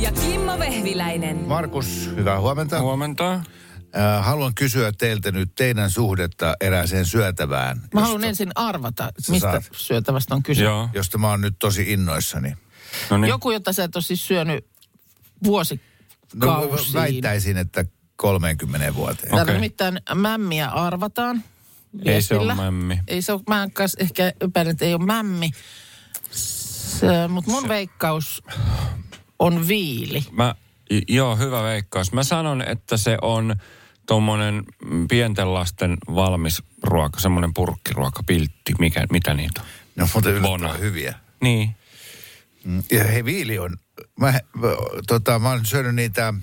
[0.00, 1.36] Ja Kimmo Vehviläinen.
[1.36, 2.80] Markus, hyvää huomenta.
[2.80, 3.32] Huomenta.
[3.32, 9.50] Äh, haluan kysyä teiltä nyt teidän suhdetta erääseen syötävään, Mä josta, haluan ensin arvata, mistä
[9.50, 9.64] saat.
[9.72, 10.62] syötävästä on kyse.
[10.62, 10.88] Joo.
[10.94, 12.54] josta mä oon nyt tosi innoissani.
[13.10, 13.28] No niin.
[13.28, 14.66] Joku, jota sä et ole siis syönyt
[15.44, 16.94] No, vuosikausiin.
[16.94, 17.84] väittäisin, että
[18.16, 19.28] 30 vuoteen.
[19.28, 19.54] Täällä Okei.
[19.54, 21.36] nimittäin mämmiä arvataan.
[21.36, 21.42] Ei
[22.00, 22.42] se viestillä.
[22.42, 23.00] ole mämmi.
[23.08, 25.50] Ei se ole, mä ehkä epäilen, että ei ole mämmi.
[27.28, 28.42] Mutta mun veikkaus
[29.40, 30.24] on viili.
[30.32, 30.54] Mä,
[31.08, 32.12] joo, hyvä veikkaus.
[32.12, 33.56] Mä sanon, että se on
[34.06, 34.64] tuommoinen
[35.10, 40.02] pienten lasten valmis ruoka, semmoinen purkkiruoka, piltti, mikä, mitä niitä on.
[40.02, 40.72] On muuten yllättävän Bona.
[40.72, 41.14] hyviä.
[41.40, 41.76] Niin.
[42.64, 43.76] Mm, Ja hei, viili on...
[44.20, 44.68] Mä, mä-
[45.06, 46.34] tota, mä oon syönyt niitä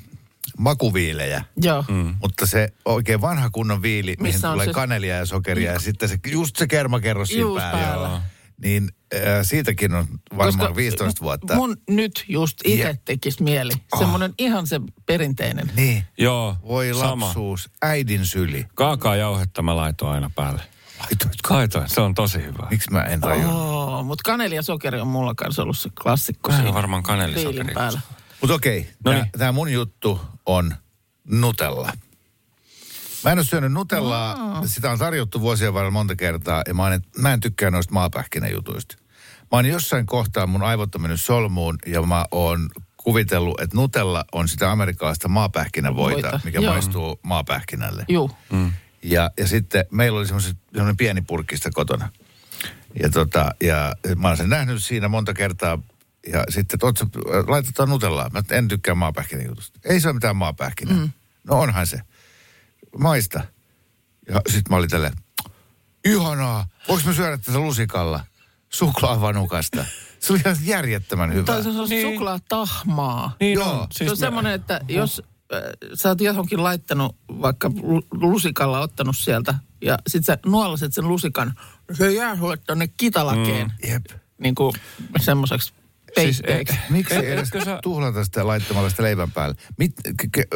[0.58, 1.44] makuviilejä.
[1.62, 1.86] Joo.
[1.88, 2.16] Mm.
[2.22, 5.80] Mutta se oikein vanha kunnon viili, mihin Missä on tulee se- kanelia ja sokeria ja
[5.80, 7.72] sitten se, just se kermakerros siinä päällä.
[7.88, 8.08] päällä.
[8.08, 8.20] Joo.
[8.64, 11.56] Niin äh, siitäkin on varmaan 15 vuotta.
[11.56, 13.72] Mun nyt just itse Ja- tekisi mieli.
[14.00, 15.72] Semmoinen ihan se perinteinen.
[15.76, 16.04] Niin.
[16.18, 17.26] Joo, Voi sama.
[17.26, 18.66] lapsuus, äidin syli.
[18.76, 20.62] Kaakaajauhetta mä laitoin aina päälle.
[21.00, 21.54] Laitoitko?
[21.54, 22.68] Laitoin, se on tosi hyvä.
[22.70, 23.54] Miksi mä en tajunnut?
[23.54, 26.74] Oh, mutta kaneli ja sokeri on mulla kanssa ollut se klassikko siinä.
[26.74, 27.56] varmaan kanelisokeri.
[27.58, 28.00] Viilin päällä.
[28.42, 29.26] Mutta okei, Noniin.
[29.38, 30.76] tämä mun juttu on
[31.24, 31.92] Nutella.
[33.28, 37.02] Mä en ole syönyt Nutellaa, sitä on tarjottu vuosien varrella monta kertaa, ja mä en,
[37.18, 38.96] mä en tykkää noista maapähkinäjutuista.
[39.40, 44.26] Mä oon jossain kohtaa, mun aivot on mennyt solmuun, ja mä oon kuvitellut, että Nutella
[44.32, 46.74] on sitä amerikkalaista maapähkinävoita, Voita, mikä joo.
[46.74, 48.06] maistuu maapähkinälle.
[48.10, 48.32] Juu.
[49.04, 52.10] Ja, ja sitten meillä oli semmoinen, semmoinen pieni purkkista kotona.
[53.02, 55.80] Ja, tota, ja mä oon sen nähnyt siinä monta kertaa.
[56.32, 58.30] Ja sitten, että sä- laitetaan nutellaa.
[58.30, 59.80] Mä en tykkää maapähkinäjutusta.
[59.86, 60.96] Ei se ole mitään maapähkinää.
[60.98, 61.10] Mm.
[61.44, 62.02] No onhan se.
[63.00, 63.44] Maista.
[64.28, 65.14] Ja sitten mä olin tälleen,
[66.06, 66.68] ihanaa.
[66.88, 68.26] Voinko mä syödä tätä lusikalla?
[68.70, 69.86] Suklaavanukasta.
[70.20, 71.46] Se oli ihan järjettömän hyvä.
[71.46, 72.14] Tai se on niin.
[72.14, 73.36] suklaatahmaa.
[73.40, 73.72] Niin Joo.
[73.72, 73.88] on.
[73.92, 75.22] Siis se on semmoinen, että jos
[75.54, 75.62] äh,
[75.94, 81.54] sä oot johonkin laittanut, vaikka lu- lusikalla ottanut sieltä, ja sit sä nuolaset sen lusikan,
[81.94, 83.90] se jää sulle tonne kitalakeen, mm.
[83.90, 84.06] Jep.
[84.38, 84.74] niin kuin
[85.20, 85.74] semmoiseksi
[86.22, 86.74] Siis, peitteeksi.
[86.74, 89.56] eh, Miksi Et- edes sä- tuhlata sitä laittamalla sitä leivän päälle?
[89.78, 89.94] Mit,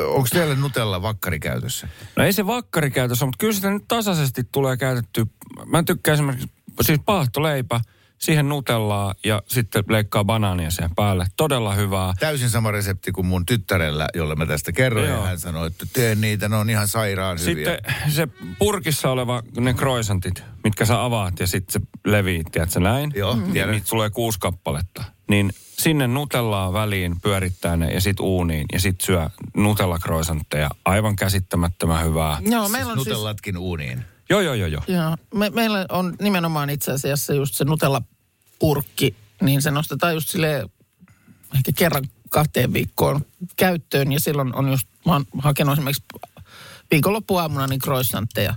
[0.07, 1.87] onko teillä Nutella vakkari käytössä?
[2.15, 5.25] No ei se vakkari käytössä, mutta kyllä sitä nyt tasaisesti tulee käytetty.
[5.65, 6.47] Mä tykkään esimerkiksi,
[6.81, 7.81] siis paahtoleipä,
[8.17, 11.25] siihen nutellaa ja sitten leikkaa banaania siihen päälle.
[11.37, 12.13] Todella hyvää.
[12.19, 15.07] Täysin sama resepti kuin mun tyttärellä, jolle mä tästä kerroin.
[15.09, 15.17] Joo.
[15.19, 17.71] Ja hän sanoi, että tee niitä, ne on ihan sairaan hyviä.
[17.71, 18.27] Sitten se
[18.59, 23.11] purkissa oleva, ne croissantit, mitkä sä avaat ja sitten se leviit, tiedätkö näin?
[23.15, 23.71] Joo, Niin tiedän.
[23.71, 25.03] niitä tulee kuusi kappaletta.
[25.31, 30.69] Niin sinne nutellaa väliin, pyörittää ne ja sitten uuniin ja sitten syö nutella croissantteja.
[30.85, 32.37] Aivan käsittämättömän hyvää.
[32.41, 33.07] Joo, siis meillä on siis...
[33.07, 34.05] nutellatkin uuniin.
[34.29, 34.83] Joo, joo, joo, joo.
[34.87, 40.69] Joo, me, meillä on nimenomaan itse asiassa just se Nutella-purkki, niin se nostetaan just sille
[41.55, 43.25] ehkä kerran kahteen viikkoon
[43.55, 44.11] käyttöön.
[44.11, 46.03] Ja silloin on just, mä oon hakenut esimerkiksi
[46.91, 48.55] viikonloppuaamuna niin croissantteja.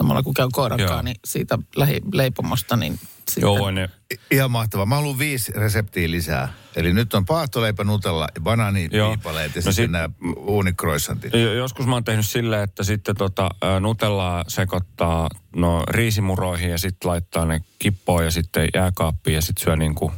[0.00, 1.02] Samalla kun käyn koirankaan, Joo.
[1.02, 3.42] niin siitä lähileipomosta, niin sitten...
[3.42, 4.86] Joo, voi ne I- Ihan mahtavaa.
[4.86, 6.52] Mä haluan viisi reseptiä lisää.
[6.76, 11.32] Eli nyt on paahtoleipä, nutella ja banaaniviipaleet ja No sitten sit- nämä uunikroissantit.
[11.32, 13.50] Jo- Joskus mä oon tehnyt silleen, että sitten tota,
[13.80, 19.76] nutellaa sekoittaa no, riisimuroihin ja sitten laittaa ne kippoon ja sitten jääkaappiin ja sitten syö
[19.76, 20.12] niinku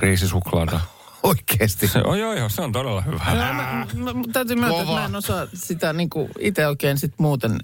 [0.00, 0.80] riisisuklaata.
[1.22, 1.88] Oikeesti.
[1.88, 3.24] Se, oh, joo, joo, se on todella hyvä.
[3.28, 7.12] No, mä, mä, mä, täytyy myöntää, että mä en osaa sitä niin itse oikein sit
[7.18, 7.58] muuten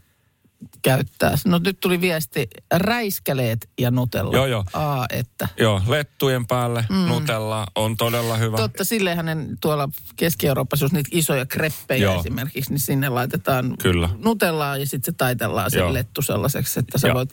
[0.83, 1.35] käyttää.
[1.45, 4.37] No nyt tuli viesti, räiskäleet ja nutella.
[4.37, 4.65] Joo, joo.
[4.73, 5.49] Aa, että.
[5.59, 6.97] Joo, lettujen päälle mm.
[6.97, 8.57] nutella on todella hyvä.
[8.57, 12.21] Totta, sille hänen tuolla Keski-Euroopassa, jos niitä isoja kreppejä Joo.
[12.21, 14.09] esimerkiksi, niin sinne laitetaan Kyllä.
[14.25, 15.93] nutellaa ja sitten se taitellaan sen Joo.
[15.93, 17.31] lettu sellaiseksi, että sä Ja- voit...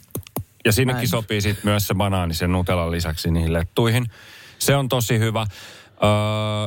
[0.65, 1.07] Ja sinnekin Näin.
[1.07, 4.12] sopii sitten myös se banaani sen nutelan lisäksi niihin lettuihin.
[4.59, 5.41] Se on tosi hyvä.
[5.41, 5.50] Öö,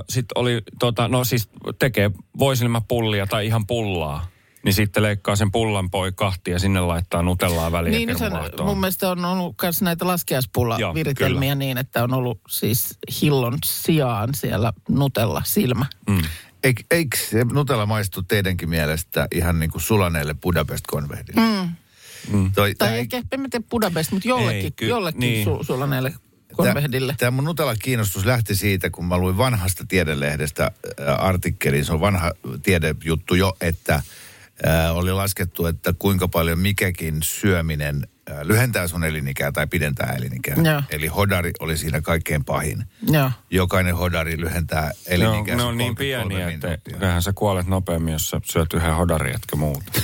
[0.09, 1.49] sitten oli, tota, no siis
[1.79, 4.27] tekee voisilmäpullia tai ihan pullaa.
[4.65, 8.25] Niin sitten leikkaa sen pullan poi kahtia ja sinne laittaa nutellaa väliin Niin, niin sen,
[8.27, 8.67] kermavaahtoa.
[8.67, 11.55] mun mielestä on ollut myös näitä Joo, laskiaispulla-viritelmiä kyllä.
[11.55, 15.87] niin, että on ollut siis hillon sijaan siellä nutella silmä.
[16.09, 16.23] Mm.
[16.65, 21.41] Eik, eikö se Nutella maistu teidänkin mielestä ihan niin kuin sulaneelle Budapest-konvehdille?
[21.41, 22.53] Mm.
[22.53, 25.45] Toi, Tai tää ei- ehkä, en mä tiedä Budapest, mutta jollekin, Ei, ky- jollekin niin.
[25.45, 26.15] su, sulaneelle
[26.53, 27.15] konvehdille.
[27.19, 31.85] Tämä mun Nutella-kiinnostus lähti siitä, kun mä luin vanhasta tiedelehdestä äh, artikkelin.
[31.85, 32.33] Se on vanha
[32.63, 34.03] tiedejuttu jo, että
[34.67, 40.57] äh, oli laskettu, että kuinka paljon mikäkin syöminen äh, lyhentää sun elinikää tai pidentää elinikää.
[40.65, 40.83] Joo.
[40.91, 42.85] Eli hodari oli siinä kaikkein pahin.
[43.03, 43.31] Joo.
[43.51, 45.57] Jokainen hodari lyhentää elinikää.
[45.57, 49.35] ne on niin 33 pieniä, että kyllähän sä kuolet nopeammin, jos sä syöt yhden hodarin,
[49.35, 49.85] etkä muut.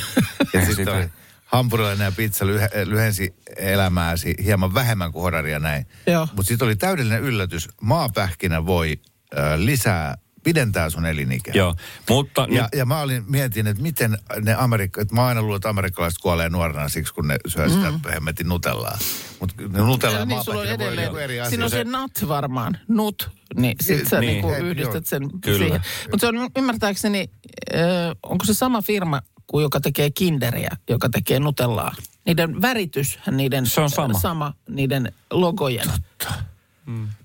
[0.53, 1.13] Ja sitten
[1.47, 5.87] hampurilainen ja pizza lyhe, lyhensi elämääsi hieman vähemmän kuin hodari ja näin.
[6.33, 7.69] Mutta sitten oli täydellinen yllätys.
[7.81, 9.01] Maapähkinä voi
[9.39, 11.55] äh, lisää, pidentää sun elinikää.
[11.55, 11.75] Joo,
[12.09, 15.57] mutta Ja, nyt, ja mä olin, mietin, että miten ne Amerikka, että mä aina luulen,
[15.57, 18.01] että amerikkalaiset kuolee nuorena siksi, kun ne syö sitä mm.
[18.13, 18.99] hemmetin nutellaa.
[19.41, 21.51] Mutta nutella ja Ja niin sulla on voi edelleen, eri asia.
[21.51, 25.03] siinä on se nut varmaan, nut, niin sit sä Niin, niinku hei, yhdistät joo.
[25.05, 25.59] sen Kyllä.
[25.59, 25.81] siihen.
[26.11, 27.31] Mutta se on ymmärtääkseni,
[27.75, 27.81] äh,
[28.23, 31.95] onko se sama firma kuin joka tekee kinderiä, joka tekee nutellaa?
[32.27, 34.19] Niiden väritys, niiden Se on sama.
[34.19, 35.87] sama niiden logojen.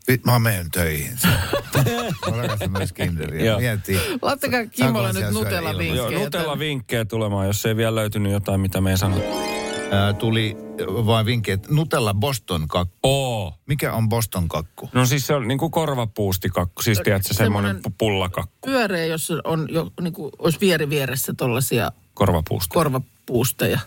[0.07, 1.17] Vi- Mä menen töihin.
[2.31, 3.45] mä rakastan myös kinderiä.
[3.45, 3.59] Joo.
[3.59, 3.99] Miettii.
[4.21, 5.95] Laittakaa Kimmolle Saanko nyt asiaa syödä nutella ilman?
[5.97, 6.25] joo, vinkkejä.
[6.25, 9.29] Nutella vinkkejä tulemaan, jos ei vielä löytynyt jotain, mitä me ei sanottu.
[9.91, 12.97] Ää, tuli vain vinkki, että Nutella Boston kakku.
[13.03, 13.53] Oo.
[13.67, 14.89] Mikä on Boston kakku?
[14.93, 19.67] No siis se on niinku korvapuustikakku, siis tiedätkö, semmoinen Semmoinen- pu- pullakakku, Pyöreä, jos on
[19.71, 22.73] jo, niin kuin, olisi vieri vieressä tollaisia korvapuusti.
[22.73, 23.79] korvapuusteja.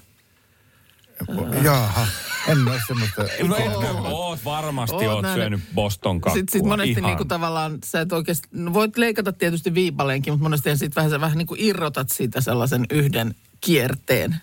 [1.62, 2.06] Jaha,
[2.48, 3.22] en ole semmoista.
[3.48, 6.38] No etkö oot varmasti Oot oot syönyt Boston kakkua.
[6.38, 7.02] Sitten sit monesti Ihan.
[7.02, 11.20] niinku tavallaan, sä et oikeasti, no voit leikata tietysti viipaleenkin, mutta monesti sitten vähän, sä
[11.20, 14.36] vähän niinku irrotat siitä sellaisen yhden kierteen.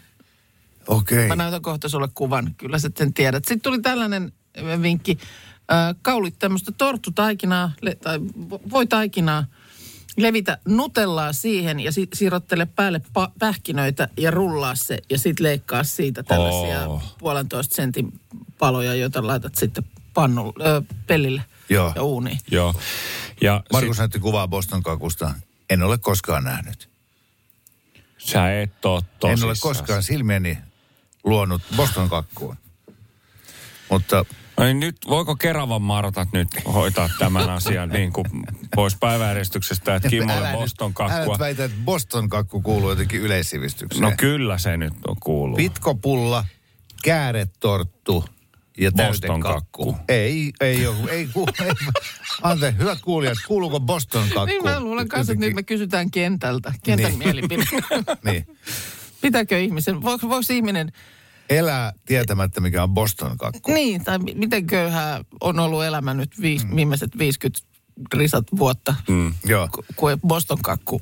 [0.88, 1.28] Okei.
[1.28, 3.46] Mä näytän kohta sulle kuvan, kyllä sä sen tiedät.
[3.46, 5.18] Sitten tuli tällainen äh, vinkki,
[5.72, 9.46] äh, kaulit tämmöistä torttutaikinaa le- tai vo- voitaikinaa,
[10.18, 15.84] levitä nutellaa siihen ja si- sirottele päälle pa- pähkinöitä ja rullaa se ja sitten leikkaa
[15.84, 17.04] siitä tällaisia Oh.
[17.18, 18.20] puolentoista sentin
[18.60, 21.92] paloja, joita laitat sitten pannu, ö, pellille Joo.
[21.96, 22.40] ja uuniin.
[22.52, 22.74] Joo.
[23.42, 25.34] Ja Markus sit, näytti kuvaa Boston kakusta.
[25.70, 26.90] En ole koskaan nähnyt.
[28.18, 30.58] sä et oo En ole koskaan silmieni
[31.24, 32.58] luonut Boston kakkuun.
[33.90, 34.26] Mutta
[34.62, 38.26] No niin nyt, voiko Keravan Martat nyt hoitaa tämän asian niin kuin
[38.76, 41.34] pois päiväjärjestyksestä, että Kimmolle älä Boston älä kakkua.
[41.34, 44.02] nyt väitä, että Boston kakku kuuluu jotenkin yleissivistykseen.
[44.02, 45.56] No kyllä se nyt on kuuluu.
[45.56, 46.46] Pitkopulla,
[47.04, 48.26] kääretorttu
[48.78, 49.98] ja Boston kakku.
[50.10, 50.98] Ei, ei ole.
[51.12, 51.72] Ei, ku, ei,
[52.42, 54.46] Ante, hyvät kuulijat, kuuluuko Boston kakku?
[54.46, 57.20] Niin mä luulen kanssa, että nyt me kysytään kentältä, kentän Niin.
[57.20, 57.64] mielipide.
[58.32, 58.58] Niin.
[59.22, 60.92] Pitääkö ihmisen, voiko, voiko ihminen,
[61.52, 63.72] Elää tietämättä, mikä on Boston kakku.
[63.74, 66.76] niin, tai mi- miten köyhää on ollut elämä nyt viis, mm.
[66.76, 67.68] viimeiset 50
[68.14, 69.34] risat vuotta, Mm.
[69.46, 69.68] Joo.
[69.76, 71.02] ku- kun ei Boston kakku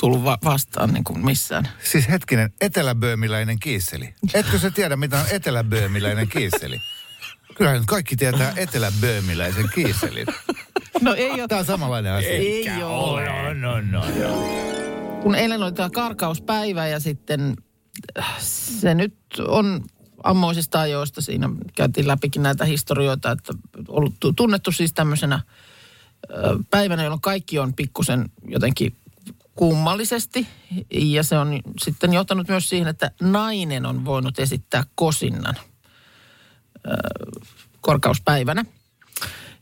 [0.00, 1.68] tullut va- vastaan niin kuin missään.
[1.82, 4.14] Siis hetkinen, eteläböömiläinen kiisseli.
[4.34, 6.80] Etkö sä tiedä, mitä on eteläböömiläinen kiisseli?
[7.56, 10.26] Kyllähän nyt kaikki tietää eteläböömiläisen kiisselin.
[11.00, 11.48] No ei ole.
[11.48, 12.30] Tämä on samanlainen asia.
[12.30, 13.54] Ei ole.
[13.54, 14.04] No, no, no.
[15.22, 17.56] kun eilen oli tämä karkauspäivä ja sitten
[18.38, 19.14] se nyt
[19.48, 19.84] on
[20.22, 21.20] ammoisista ajoista.
[21.20, 23.52] Siinä käytiin läpikin näitä historioita, että
[23.88, 25.40] ollut tu- tunnettu siis tämmöisenä
[26.70, 28.96] päivänä, jolloin kaikki on pikkusen jotenkin
[29.54, 30.46] kummallisesti.
[30.90, 35.54] Ja se on sitten johtanut myös siihen, että nainen on voinut esittää kosinnan
[37.80, 38.64] korkauspäivänä.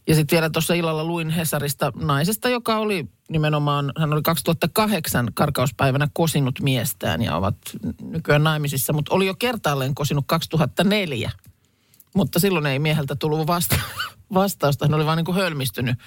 [0.07, 6.09] Ja sitten vielä tuossa illalla luin Hesarista naisesta, joka oli nimenomaan, hän oli 2008 karkauspäivänä
[6.13, 7.57] kosinut miestään ja ovat
[8.03, 11.31] nykyään naimisissa, mutta oli jo kertaalleen kosinut 2004.
[12.15, 13.81] Mutta silloin ei mieheltä tullut vasta-
[14.35, 15.99] vastausta, hän oli vaan niin kuin hölmistynyt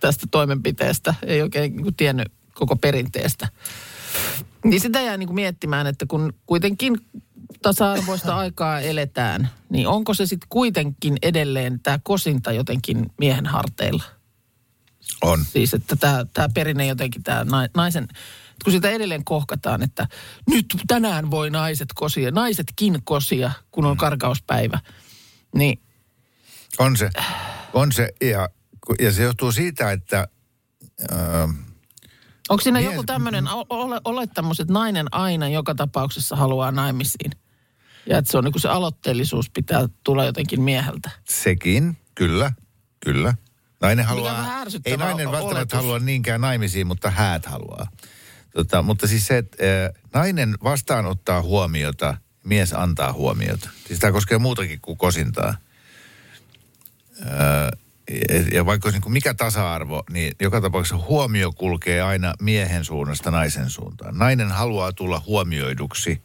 [0.00, 3.48] tästä toimenpiteestä, ei oikein niin kuin tiennyt koko perinteestä.
[4.64, 7.00] Niin sitä jää niin kuin miettimään, että kun kuitenkin
[7.62, 14.15] tasa-arvoista aikaa eletään, niin onko se sitten kuitenkin edelleen tämä kosinta jotenkin miehen harteilla?
[15.22, 15.44] On.
[15.44, 17.44] Siis, että tämä, tämä perinne jotenkin, tämä
[17.76, 18.08] naisen,
[18.64, 20.06] kun sitä edelleen kohkataan, että
[20.50, 24.78] nyt tänään voi naiset kosia, naisetkin kosia, kun on karkauspäivä,
[25.54, 25.80] niin
[26.78, 27.10] On se.
[27.72, 28.08] On se.
[28.20, 28.48] Ja,
[29.00, 30.28] ja se johtuu siitä, että...
[31.12, 31.46] Öö,
[32.48, 37.30] onko siinä Mies- joku tämmöinen ole, olettamus, että nainen aina joka tapauksessa haluaa naimisiin?
[38.08, 41.10] Ja että se on niin kuin se aloitteellisuus pitää tulla jotenkin mieheltä.
[41.28, 42.52] sekin, kyllä,
[43.04, 43.34] kyllä.
[43.80, 45.76] Nainen on haluaa, ei nainen välttämättä oletus.
[45.76, 47.88] halua niinkään naimisiin, mutta häät haluaa.
[48.54, 53.70] Tota, mutta siis se, että äh, nainen vastaanottaa huomiota, mies antaa huomiota.
[53.86, 55.54] Siis tämä koskee muutakin kuin kosintaa.
[57.20, 57.70] Äh,
[58.52, 63.30] ja- vaikka olisi niin kuin mikä tasa-arvo, niin joka tapauksessa huomio kulkee aina miehen suunnasta
[63.30, 64.18] naisen suuntaan.
[64.18, 66.22] Nainen haluaa tulla huomioiduksi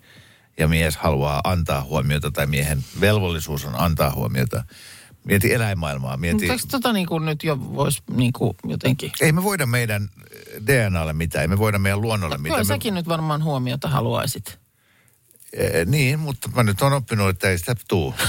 [0.57, 4.63] ja mies haluaa antaa huomiota tai miehen velvollisuus on antaa huomiota.
[5.23, 6.47] Mieti eläinmaailmaa, mieti...
[6.51, 9.11] Mutta tota niin kuin nyt jo voisi niin kuin jotenkin...
[9.21, 10.09] Ei me voida meidän
[10.67, 12.59] DNAlle mitään, ei me voida meidän luonnolle Kyllä mitään.
[12.59, 14.59] Me, säkin nyt varmaan huomiota haluaisit.
[15.53, 18.13] Eh, niin, mutta mä nyt on oppinut, että ei sitä tuu.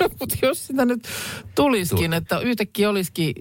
[0.00, 1.08] No, mutta jos sitä nyt
[1.54, 2.18] tulisikin, Tuu.
[2.18, 3.34] että yhtäkkiä olisikin,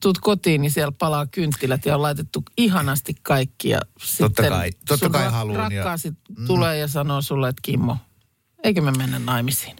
[0.00, 3.68] tuut kotiin, niin siellä palaa kynttilät ja on laitettu ihanasti kaikki.
[3.68, 6.12] Ja sitten kai- totta kai ra- haluun ja- Rakkaasi
[6.46, 7.96] tulee ja sanoo sulle, että Kimmo,
[8.64, 9.76] eikö me mennä naimisiin?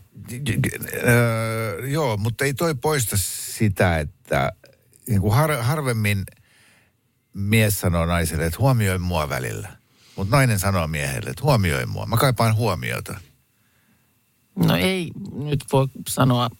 [1.04, 4.52] Öö, joo, mutta ei toi poista sitä, että
[5.08, 6.24] niin kuin har, harvemmin
[7.34, 9.68] mies sanoo naiselle, että huomioi mua välillä.
[10.16, 12.06] Mutta nainen sanoo miehelle, että huomioi mua.
[12.06, 13.20] Mä kaipaan huomiota.
[14.56, 16.50] No ei nyt voi sanoa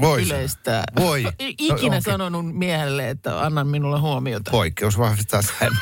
[0.00, 0.84] Voi yleistää.
[0.96, 1.24] Voi.
[1.38, 4.50] Ikinä No, sanonut miehelle, että anna minulle huomiota.
[4.50, 5.80] Poikkeus vahvistaa säännön.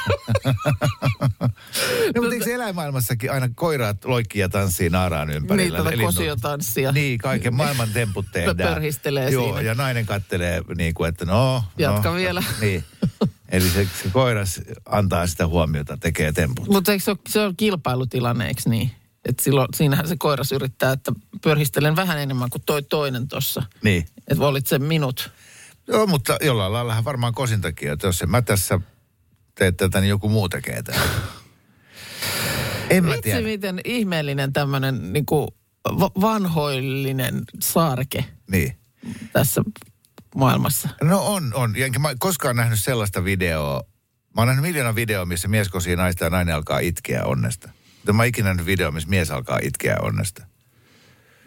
[2.14, 5.76] no, mutta eikö eläinmaailmassakin aina koiraat loikkii ja tanssii naaraan ympärillä?
[5.76, 6.14] Niin, tätä Linnut?
[6.14, 6.92] kosiotanssia.
[6.92, 8.75] Niin, kaiken maailman temput tehdään.
[8.75, 9.61] Pörhistelee Joo, siinä.
[9.61, 11.64] ja nainen kattelee niin kuin, että no...
[11.78, 12.42] Jatka no, vielä.
[12.61, 12.85] Niin.
[13.49, 16.68] Eli se, se koiras antaa sitä huomiota, tekee temput.
[16.68, 18.90] Mutta se se on kilpailutilanne, eikö niin?
[19.28, 23.62] Että silloin, siinähän se koiras yrittää, että pörhistelen vähän enemmän kuin toi toinen tuossa.
[23.83, 24.06] Niin.
[24.18, 25.30] Että volit sen minut.
[25.88, 28.80] Joo, mutta jollain lailla varmaan kosintakin, että jos en mä tässä
[29.54, 30.99] tee tätä, niin joku muu tekee tätä.
[32.90, 33.40] En mä Vitsi, tiedä.
[33.40, 35.12] miten ihmeellinen tämmöinen
[35.85, 38.76] va- vanhoillinen saarke Niin.
[39.33, 39.62] tässä
[40.35, 40.88] maailmassa.
[41.02, 41.76] No on, on.
[41.76, 43.83] Enkä mä koskaan nähnyt sellaista videoa.
[44.37, 47.71] Mä oon nähnyt miljoona videoa, missä mies kosii naista ja nainen alkaa itkeä onnesta.
[48.06, 50.46] Mutta mä oon ikinä nähnyt video, missä mies alkaa itkeä onnesta.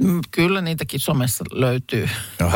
[0.03, 2.09] Mm, Kyllä niitäkin somessa löytyy.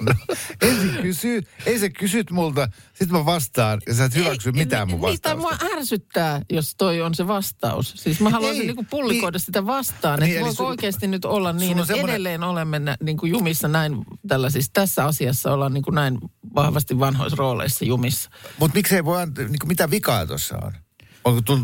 [0.00, 0.14] no,
[0.62, 5.00] ensin kysy, ei se kysyt multa, sit mä vastaan ja sä et hyväksy mitään mun
[5.00, 5.58] Niitä vastausta.
[5.66, 7.92] mua ärsyttää, jos toi on se vastaus.
[7.96, 9.44] Siis mä haluaisin Ei, niinku pullikoida niin.
[9.44, 10.18] sitä vastaan.
[10.20, 13.68] Niin, Että voiko sun- oikeasti nyt olla niin, että semmoinen- edelleen olemme nä, niinku jumissa
[13.68, 13.92] näin
[14.28, 16.18] tällaisissa, tässä asiassa ollaan niinku näin
[16.54, 18.30] vahvasti vanhoissa rooleissa jumissa.
[18.58, 20.72] Mutta miksei voi antaa, niin mitä vikaa tuossa on?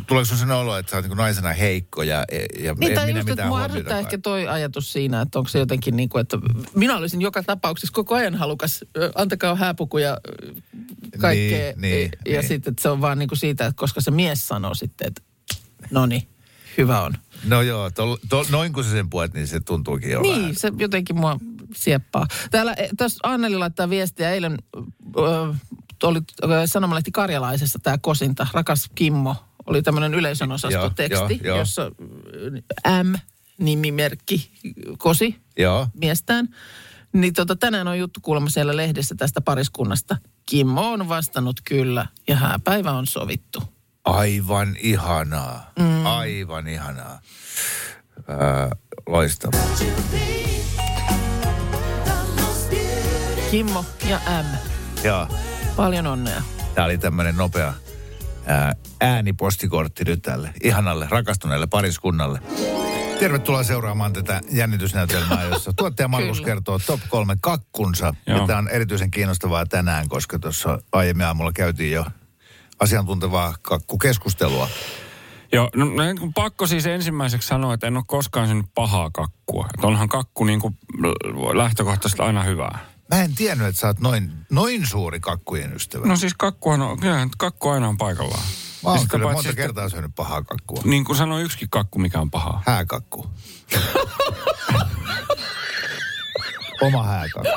[0.06, 2.24] Tuleeko sun sen olo, että sä oot niin naisena heikko ja,
[2.58, 5.58] ja Niin, en minä just, mitään mua ärsyttää ehkä toi ajatus siinä, että onko se
[5.58, 6.38] jotenkin niin kuin, että
[6.74, 10.18] minä olisin joka tapauksessa koko ajan halukas, antakaa hääpuku ja
[11.20, 11.72] kaikkea.
[11.76, 12.48] Niin, niin, ja niin.
[12.48, 15.22] sitten että se on vaan niin kuin siitä, että koska se mies sanoo sitten, että
[15.90, 16.28] no niin,
[16.78, 17.14] hyvä on.
[17.44, 20.42] No joo, tol, tol, noin kun sä sen puet, niin se tuntuukin jo vähän.
[20.42, 21.38] Niin, se jotenkin mua
[21.74, 22.26] sieppaa.
[22.50, 24.58] Täällä eh, tässä Anneli laittaa viestiä eilen,
[25.18, 25.54] ö,
[26.02, 26.20] oli
[26.66, 31.58] sanomalehti Karjalaisessa tämä kosinta, rakas Kimmo, oli tämmöinen yleisön osastoteksti, joo, joo.
[31.58, 31.82] jossa
[32.86, 34.50] ö, M-nimimerkki
[34.98, 35.88] kosi Joo.
[36.00, 36.48] miestään.
[37.12, 40.16] Niin tota, tänään on juttu kuulemma siellä lehdessä tästä pariskunnasta.
[40.46, 43.62] Kimmo on vastannut kyllä ja hääpäivä on sovittu.
[44.04, 45.72] Aivan ihanaa.
[45.78, 46.06] Mm.
[46.06, 47.20] Aivan ihanaa.
[48.28, 48.70] Ää,
[49.06, 49.66] loistavaa.
[53.50, 54.46] Kimmo ja M,
[55.04, 55.28] Joo.
[55.76, 56.42] paljon onnea.
[56.74, 57.74] Tämä oli tämmöinen nopea
[59.00, 62.40] äänipostikortti nyt tälle ihanalle, rakastuneelle pariskunnalle.
[63.18, 68.14] Tervetuloa seuraamaan tätä jännitysnäytelmää, jossa tuottaja Markus kertoo top kolme kakkunsa.
[68.26, 68.38] Joo.
[68.38, 72.04] Ja tämä on erityisen kiinnostavaa tänään, koska tuossa aiemmin aamulla käytiin jo
[72.80, 74.68] asiantuntevaa kakkukeskustelua.
[75.52, 79.66] Joo, no, no niin pakko siis ensimmäiseksi sanoa, että en ole koskaan syönyt pahaa kakkua.
[79.74, 80.78] Että onhan kakku niin kuin
[81.54, 82.78] lähtökohtaisesti aina hyvää.
[83.14, 86.06] Mä en tiennyt, että sä oot noin, noin suuri kakkujen ystävä.
[86.06, 88.44] No siis kakkuhan on, kyllähän kakku aina on paikallaan.
[88.84, 90.82] Mä oon sitä kyllä monta sitten- kertaa syönyt pahaa kakkua.
[90.84, 92.62] Niin kuin sanoi yksikin kakku, mikä on pahaa.
[92.66, 93.26] Hääkakku.
[96.80, 97.48] Oma hääkakku.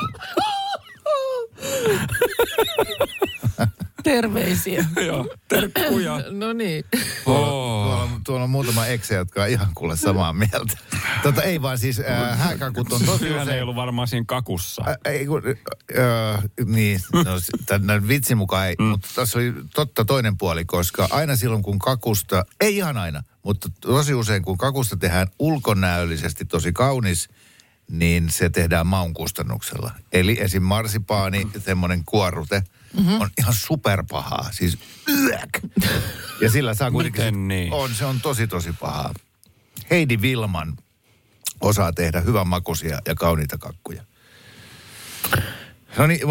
[4.07, 4.85] Terveisiä.
[5.07, 6.23] Joo, terkkuja.
[6.31, 6.85] no niin.
[7.23, 10.77] Tuolla, on, tuolla on muutama ekse, jotka on ihan kuule samaa mieltä.
[11.23, 13.63] Tota, ei vaan siis äh, hääkakut on tosi Syöhän ei usein...
[13.63, 14.83] ollut varmaan siinä kakussa.
[14.87, 17.23] Ä, ei kun, äh, niin, no,
[17.65, 18.85] tämän vitsin mukaan ei, mm.
[18.85, 23.69] mutta tässä oli totta toinen puoli, koska aina silloin kun kakusta, ei ihan aina, mutta
[23.81, 27.29] tosi usein kun kakusta tehdään ulkonäöllisesti tosi kaunis,
[27.91, 29.91] niin se tehdään maun kustannuksella.
[30.13, 30.63] Eli esim.
[30.63, 32.63] marsipaani, semmoinen kuorrute,
[32.93, 33.21] mm-hmm.
[33.21, 34.77] on ihan superpahaa, siis
[35.23, 35.59] yök.
[36.41, 37.21] Ja sillä saa kuitenkin...
[37.21, 37.73] Miten niin?
[37.73, 39.13] On, se on tosi tosi pahaa.
[39.89, 40.77] Heidi Vilman
[41.61, 44.03] osaa tehdä hyvän makuisia ja kauniita kakkuja.
[45.97, 46.21] No niin,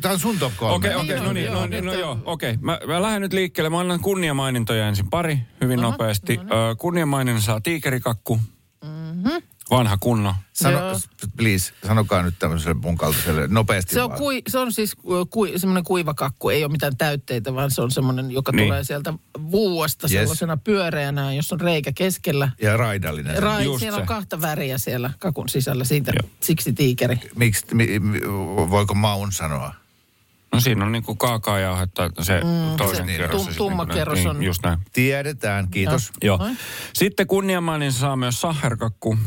[0.00, 0.74] tämä on sun top kolme.
[0.74, 2.56] Okei, okei, no niin, no, niin, no joo, okei.
[2.60, 3.70] Mä, mä lähden nyt liikkeelle.
[3.70, 6.40] Mä annan kunniamainintoja ensin pari, hyvin nopeasti.
[6.42, 8.40] Ö, kunniamaininnan saa tiikerikakku.
[9.72, 10.34] Vanha kunno.
[10.52, 10.98] Sano, Joo.
[11.36, 14.18] please, sanokaa nyt tämmöiselle mun kaltaiselle nopeasti Se on, vaan.
[14.18, 14.96] kui, se on siis
[15.30, 18.56] kui, semmoinen kuiva kakku, ei ole mitään täytteitä, vaan se on semmoinen, joka Niin.
[18.56, 18.66] niin.
[18.68, 19.14] tulee sieltä
[19.50, 20.12] vuuesta Yes.
[20.20, 22.48] sellaisena pyöreänä, jossa on reikä keskellä.
[22.62, 23.42] Ja raidallinen.
[23.42, 24.06] Rai, Just siellä on se.
[24.06, 26.30] kahta väriä siellä kakun sisällä, siitä Joo.
[26.40, 27.20] siksi tiikeri.
[27.36, 28.20] Miksi, mi, mi,
[28.70, 29.74] voiko maun sanoa?
[30.52, 32.40] No siinä on niinku kaakaajauhetta se
[32.76, 33.40] toisen se kerros.
[33.42, 34.78] tum- siis tumma niinku kerros on- Niin, Just näin.
[34.92, 36.10] Tiedetään, kiitos.
[36.24, 36.36] Joo.
[36.36, 36.58] Noin.
[36.92, 39.18] Sitten kunniamainin saa myös saherkakku.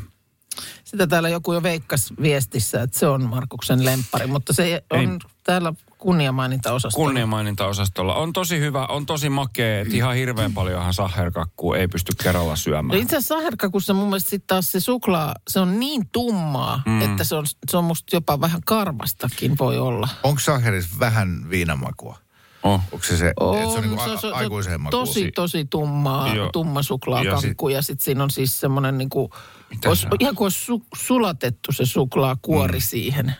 [0.83, 5.07] Sitä täällä joku jo veikkas viestissä, että se on Markuksen lemppari, mutta se on Ei.
[5.43, 7.05] täällä kunniamaininta osastolla.
[7.07, 8.15] Kunniamaininta-osastolla.
[8.15, 12.55] On tosi hyvä, on tosi makea, että ihan hirveän paljonhan saherkakkua ei pysty kerralla No
[12.55, 12.99] syömään.
[12.99, 17.01] itse asiassa saherkakussa mun mielestä sitten taas se suklaa, se on niin tummaa, mm.
[17.01, 20.07] että se on, se on musta jopa vähän karvastakin voi olla.
[20.23, 22.17] Onko saherissa vähän viinamakua?
[22.63, 22.81] Oh.
[22.91, 25.05] Onko se se, että se on niin kuin se- se- aikuiseen makuun?
[25.07, 26.49] Tosi, tosi tummaa, Joo.
[26.53, 27.69] tumma Ja suklaakakku.
[27.69, 29.29] Ja sitten siinä on siis semmoinen niin kuin,
[29.69, 29.95] Mitä on?
[30.19, 32.83] ihan kuin olisi su, sulatettu se suklaakuori mm.
[32.83, 33.35] siihen.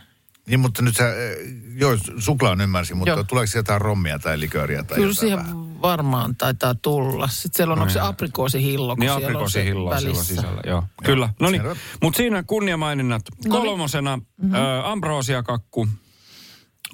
[0.46, 1.36] Niin, mutta nyt sä, eh,
[1.74, 3.24] joo, suklaan ymmärsin, mutta Joo.
[3.24, 5.82] tuleeko sieltä jotain rommia tai likööriä tai Kyllä siihen vähän?
[5.82, 7.28] varmaan taitaa tulla.
[7.28, 10.24] Sitten siellä on, onko se aprikoosihillo, kun Niin siellä on se välissä.
[10.24, 10.84] sisällä, joo.
[11.04, 11.62] Kyllä, no niin.
[12.02, 13.22] Mutta siinä kunniamaininnat.
[13.48, 14.54] Kolmosena mm-hmm.
[14.54, 15.88] ä, ambrosiakakku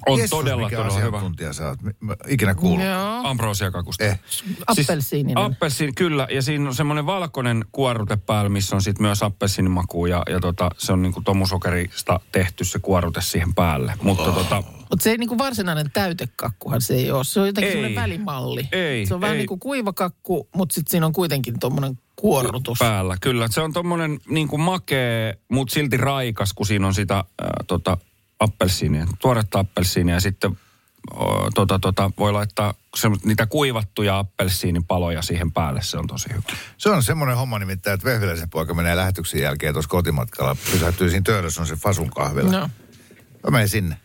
[0.07, 1.53] on Jessus, todella, mikä todella hyvä.
[1.53, 1.79] sä oot.
[1.99, 2.85] Mä- ikinä kuullut.
[2.85, 3.21] Joo.
[3.23, 4.03] Ambrosiakakusta.
[4.03, 4.19] Eh.
[4.67, 5.37] Appelsiininen.
[5.37, 6.27] Appelsiin, kyllä.
[6.31, 10.07] Ja siinä on semmoinen valkoinen kuorute päällä, missä on sitten myös appelsiinimakua.
[10.07, 13.93] Ja, ja tota, se on niinku tomusokerista tehty se kuorute siihen päälle.
[14.01, 14.35] Mutta Oh.
[14.37, 17.23] tota, Mutta se ei niinku varsinainen täytekakkuhan se ei ole.
[17.23, 17.73] Se on jotenkin Ei.
[17.73, 18.67] semmoinen välimalli.
[18.71, 19.37] Ei, Se on vähän ei.
[19.37, 22.79] niin kuin kuivakakku, mutta sitten siinä on kuitenkin tuommoinen kuorrutus.
[22.79, 23.47] päällä, kyllä.
[23.51, 27.23] Se on tommonen niin kuin makee, mutta silti raikas, kun siinä on sitä ää,
[27.67, 27.97] tota,
[28.43, 30.57] appelsiinia, tuoretta appelsiinia ja sitten
[31.13, 32.73] o, tota, tota, voi laittaa
[33.25, 35.81] niitä kuivattuja appelsiinipaloja siihen päälle.
[35.81, 36.41] Se on tosi hyvä.
[36.77, 40.55] Se on semmoinen homma nimittäin, että Vehviläisen poika menee lähetyksen jälkeen tuossa kotimatkalla.
[40.71, 42.51] Pysähtyy siinä Töölössä, on se Fasun kahvila.
[42.51, 42.69] No,
[43.43, 43.97] Mä menen sinne.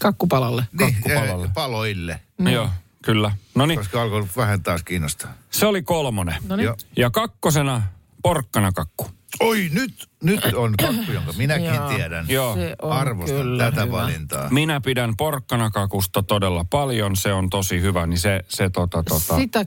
[0.00, 0.66] kakkupalalle.
[0.78, 1.44] Niin, Kakkupalalle.
[1.46, 2.20] eh, paloille.
[2.38, 2.50] No.
[2.50, 2.70] Joo,
[3.04, 3.32] kyllä.
[3.54, 5.32] No niin, Koska alkoi vähän taas kiinnostaa.
[5.50, 6.36] se oli kolmonen.
[6.48, 6.64] No niin.
[6.64, 6.76] Joo.
[6.96, 7.82] Ja kakkosena
[8.22, 9.10] porkkanakakku.
[9.40, 11.88] Oi, nyt, nyt on kakku, jonka minäkin Joo.
[11.88, 12.26] tiedän.
[12.28, 12.54] Joo.
[12.54, 13.96] Se Arvostan kyllä tätä hyvä.
[13.96, 14.48] valintaa.
[14.50, 17.16] Minä pidän porkkanakakusta todella paljon.
[17.16, 19.66] Se on tosi hyvä, niin se, se tota, tota, Sitä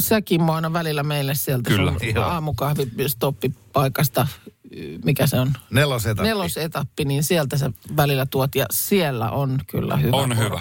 [0.00, 1.92] säkin aina välillä meille sieltä Kyllä.
[2.14, 4.26] sun aamukahvistoppipaikasta,
[5.04, 6.28] mikä se on, Nelosetappi.
[6.28, 8.54] nelosetappi, niin sieltä sä välillä tuot.
[8.54, 10.60] Ja siellä on kyllä hyvä On hyvä.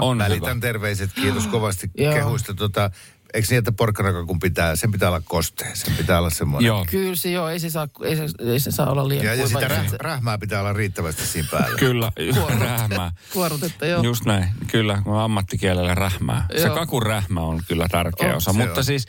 [0.00, 0.60] On Välitän hyvä.
[0.60, 2.14] terveiset, kiitos kovasti Joo.
[2.14, 2.54] kehuista.
[2.54, 2.90] Tota,
[3.34, 6.66] eikö niin, että porkkanakakun pitää, sen pitää olla kostea, sen pitää olla semmoinen.
[6.66, 9.34] Joo, Kyllä se joo, ei se saa, ei se, ei se saa olla liian Ja,
[9.34, 11.78] ja sitä se- rähmää pitää olla riittävästi siinä päällä.
[11.78, 12.12] kyllä.
[12.60, 13.12] Rähmää.
[13.32, 14.02] Kuorutetta, joo.
[14.02, 16.46] Just näin, kyllä, kun ammattikielellä rähmää.
[16.56, 16.74] Se Joo.
[16.76, 18.84] kakun rähmä on kyllä tärkeä On, osa, se mutta on.
[18.84, 19.06] siis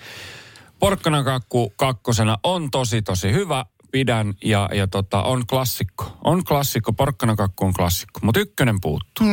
[0.79, 6.17] porkkanakakku kakkosena on tosi tosi hyvä, pidän ja, ja tota, on klassikko.
[6.23, 9.27] On klassikko, porkkanakakku on klassikko, mutta ykkönen puuttuu.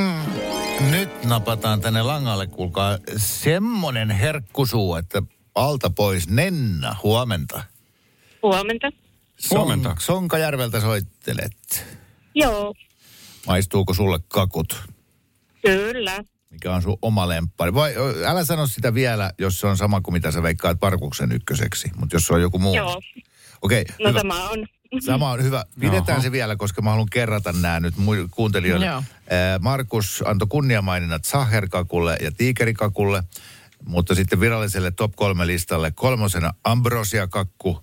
[0.91, 5.23] Nyt napataan tänne langalle, kuulkaa, semmonen herkkusuu, että
[5.55, 6.29] alta pois.
[6.29, 7.63] Nenna, huomenta.
[8.43, 8.91] Huomenta.
[9.51, 9.97] Huomenta.
[9.99, 11.87] Sonkajärveltä soittelet.
[12.35, 12.75] Joo,
[13.47, 14.83] Maistuuko sulle kakut?
[15.63, 16.25] kyllä.
[16.51, 17.75] Mikä on sun oma lemppari?
[17.75, 17.95] Vai
[18.27, 21.91] älä sano sitä vielä, jos se on sama kuin mitä sä veikkaat Parkuksen ykköseksi.
[21.97, 22.77] Mutta jos se on joku muu.
[22.77, 23.01] Joo,
[23.63, 24.21] Okei, no hyvä.
[24.21, 24.67] tämä on.
[25.01, 25.65] Sama on hyvä.
[25.81, 26.23] Pidetään Oho.
[26.23, 27.95] se vielä, koska mä haluan kerrata nämä nyt
[28.31, 28.87] kuuntelijoille.
[28.87, 29.03] Joo.
[29.61, 33.23] Markus antoi kunniamaininnat Saherkakulle ja Tiikerikakulle,
[33.87, 37.81] mutta sitten viralliselle top kolme listalle kolmosena Ambrosia-kakku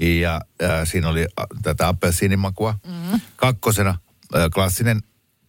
[0.00, 2.74] ja ää, siinä oli ä, tätä appelsiinimakua.
[2.86, 3.20] Mm-hmm.
[3.36, 3.98] Kakkosena
[4.34, 5.00] ää, klassinen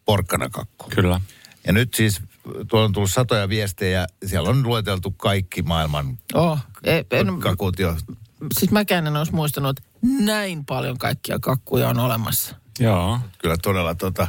[0.06, 0.90] porkkanakakku.
[0.90, 1.22] Kyllä.
[1.68, 2.22] Ja nyt siis
[2.68, 7.96] tuolla on tullut satoja viestejä, siellä on lueteltu kaikki maailman Oh, ei, en, kakut jo.
[8.60, 9.92] Siis mäkään en olisi muistanut, että
[10.26, 12.56] näin paljon kaikkia kakkuja on olemassa.
[12.80, 13.20] Joo.
[13.38, 14.28] Kyllä todella tota,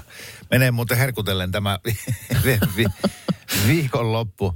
[0.50, 1.78] menee muuten herkutellen tämä
[2.44, 2.84] vi, vi,
[3.66, 4.54] viikonloppu.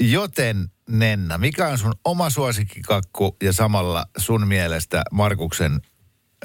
[0.00, 5.80] Joten Nenna, mikä on sun oma suosikkikakku ja samalla sun mielestä Markuksen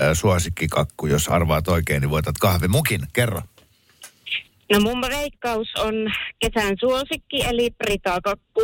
[0.01, 1.07] äh, suosikkikakku?
[1.07, 3.01] Jos arvaat oikein, niin voitat kahvimukin.
[3.13, 3.41] Kerro.
[4.71, 5.93] No mun veikkaus on
[6.39, 8.61] kesän suosikki, eli Britakakku.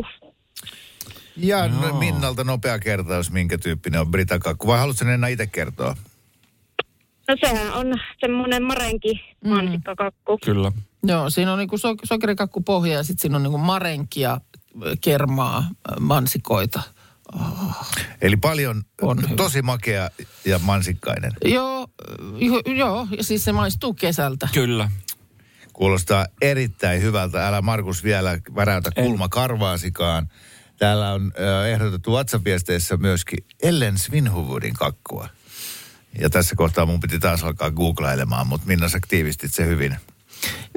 [1.38, 2.00] Ja no.
[2.00, 4.68] Minnalta nopea kertaus, minkä tyyppinen on Britakakku.
[4.68, 5.96] Vai haluatko Nenna itse kertoa?
[7.28, 10.38] No sehän on semmoinen marenki mansikkakakku.
[10.46, 10.72] Kyllä.
[11.04, 14.42] Joo, siinä on niinku so, sokerikakku pohja ja sitten siinä on niinku marenkia,
[15.02, 15.68] kermaa,
[16.00, 16.82] mansikoita.
[18.22, 19.36] Eli paljon, On hyvä.
[19.36, 20.10] tosi makea
[20.46, 21.32] ja mansikkainen.
[21.46, 21.88] Joo,
[22.38, 24.48] jo, joo, ja siis se maistuu kesältä.
[24.54, 24.92] Kyllä.
[25.74, 27.48] Kuulostaa erittäin hyvältä.
[27.48, 30.28] Älä Markus vielä väräytä kulma karvaasikaan.
[30.78, 35.30] Täällä on äh, ehdotettu WhatsApp-viesteissä myöskin Ellen Svinhuvudin kakkua.
[36.20, 39.98] Ja tässä kohtaa mun piti taas alkaa googlailemaan, mutta Minna sä tiivistit se hyvin.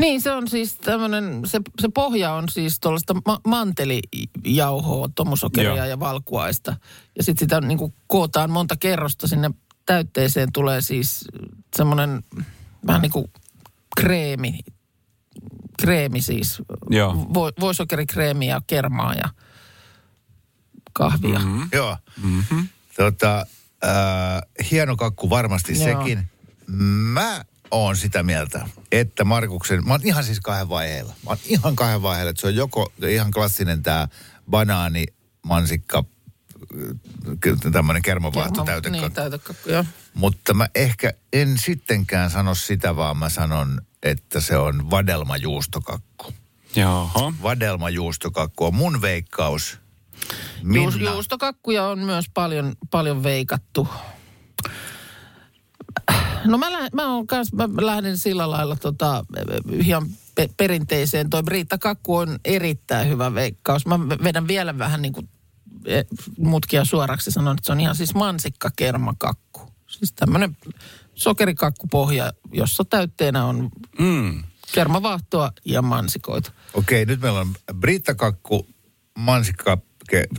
[0.00, 5.86] Niin, se on siis tämmöinen, se, se pohja on siis tuollaista ma- mantelijauhoa, tomusokeria Joo.
[5.86, 6.76] ja valkuaista.
[7.16, 9.50] Ja sitten sitä niin kuin kootaan monta kerrosta sinne
[9.86, 11.24] täytteeseen tulee siis
[11.76, 12.22] semmoinen
[12.86, 13.26] vähän niin kuin
[13.96, 14.58] kreemi,
[15.80, 16.62] kreemi siis.
[16.90, 17.14] Joo.
[17.34, 19.28] Vo, voisokerikreemiä ja kermaa ja
[20.96, 21.38] kahvia.
[21.38, 21.68] Mm-hmm.
[21.72, 21.96] Joo.
[22.22, 22.68] Mm-hmm.
[22.96, 23.46] Tota,
[23.84, 25.84] äh, hieno kakku varmasti Joo.
[25.84, 26.30] sekin.
[27.12, 31.12] Mä oon sitä mieltä, että Markuksen, mä oon ihan siis kahden vaiheella.
[31.24, 34.08] Mä oon ihan kahden vaiheella, että se on joko ihan klassinen tää
[34.50, 35.06] banaani,
[35.42, 36.04] mansikka,
[37.72, 39.00] tämmöinen kermavaahto täytekakku.
[39.06, 39.84] Niin, täytekakku, joo.
[40.14, 46.32] Mutta mä ehkä en sittenkään sano sitä, vaan mä sanon, että se on vadelmajuustokakku.
[46.76, 47.32] Jaha.
[47.42, 49.78] Vadelmajuustokakku on mun veikkaus.
[50.62, 51.10] Minna.
[51.10, 53.88] juustokakkuja on myös paljon, paljon veikattu.
[56.44, 59.24] No mä, lä- mä, on kans, mä lähden sillä lailla tota,
[59.72, 61.30] ihan pe- perinteiseen.
[61.30, 63.86] Toi Briittakakku on erittäin hyvä veikkaus.
[63.86, 65.28] Mä vedän vielä vähän niin kuin
[65.84, 66.04] eh,
[66.38, 69.60] mutkia suoraksi sanon, että se on ihan siis mansikkakermakakku.
[69.86, 70.56] Siis tämmöinen
[71.14, 74.42] sokerikakkupohja, jossa täytteenä on Mm.
[74.72, 76.52] kermavaahtoa ja mansikoita.
[76.74, 78.66] Okei, nyt meillä on brittakakku,
[79.18, 79.78] mansikka,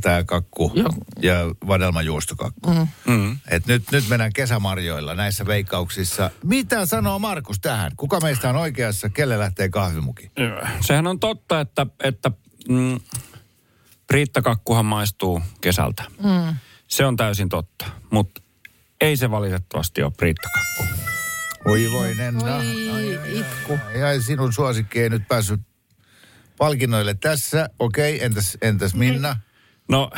[0.01, 0.89] tämä kakku Joo.
[1.21, 1.35] ja
[1.67, 2.73] vadelmajuustokakku.
[2.73, 2.87] Mm.
[3.07, 3.37] Mm.
[3.49, 6.31] Et nyt, nyt mennään kesämarjoilla näissä veikkauksissa.
[6.43, 7.91] Mitä sanoo Markus tähän?
[7.97, 9.09] Kuka meistä on oikeassa?
[9.09, 10.31] Kelle lähtee kahvimuki?
[10.81, 12.31] Sehän on totta, että, että
[12.69, 12.99] mm,
[14.07, 16.03] Priittakakkuhan maistuu kesältä.
[16.23, 16.55] Mm.
[16.87, 18.41] Se on täysin totta, mutta
[19.01, 20.83] ei se valitettavasti ole Priittakakku.
[21.65, 22.55] Oi voi Nenna.
[22.93, 23.79] Oi, itku.
[23.99, 25.59] Ja sinun suosikki ei nyt päässyt
[26.57, 27.69] palkinnoille tässä.
[27.79, 29.37] Okei, entäs, entäs Minna?
[29.89, 30.11] No,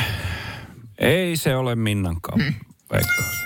[1.00, 2.54] ei se ole Minnankaan mm.
[2.94, 3.40] veikkaus.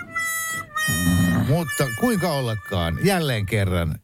[1.48, 3.96] Mutta kuinka ollakaan, jälleen kerran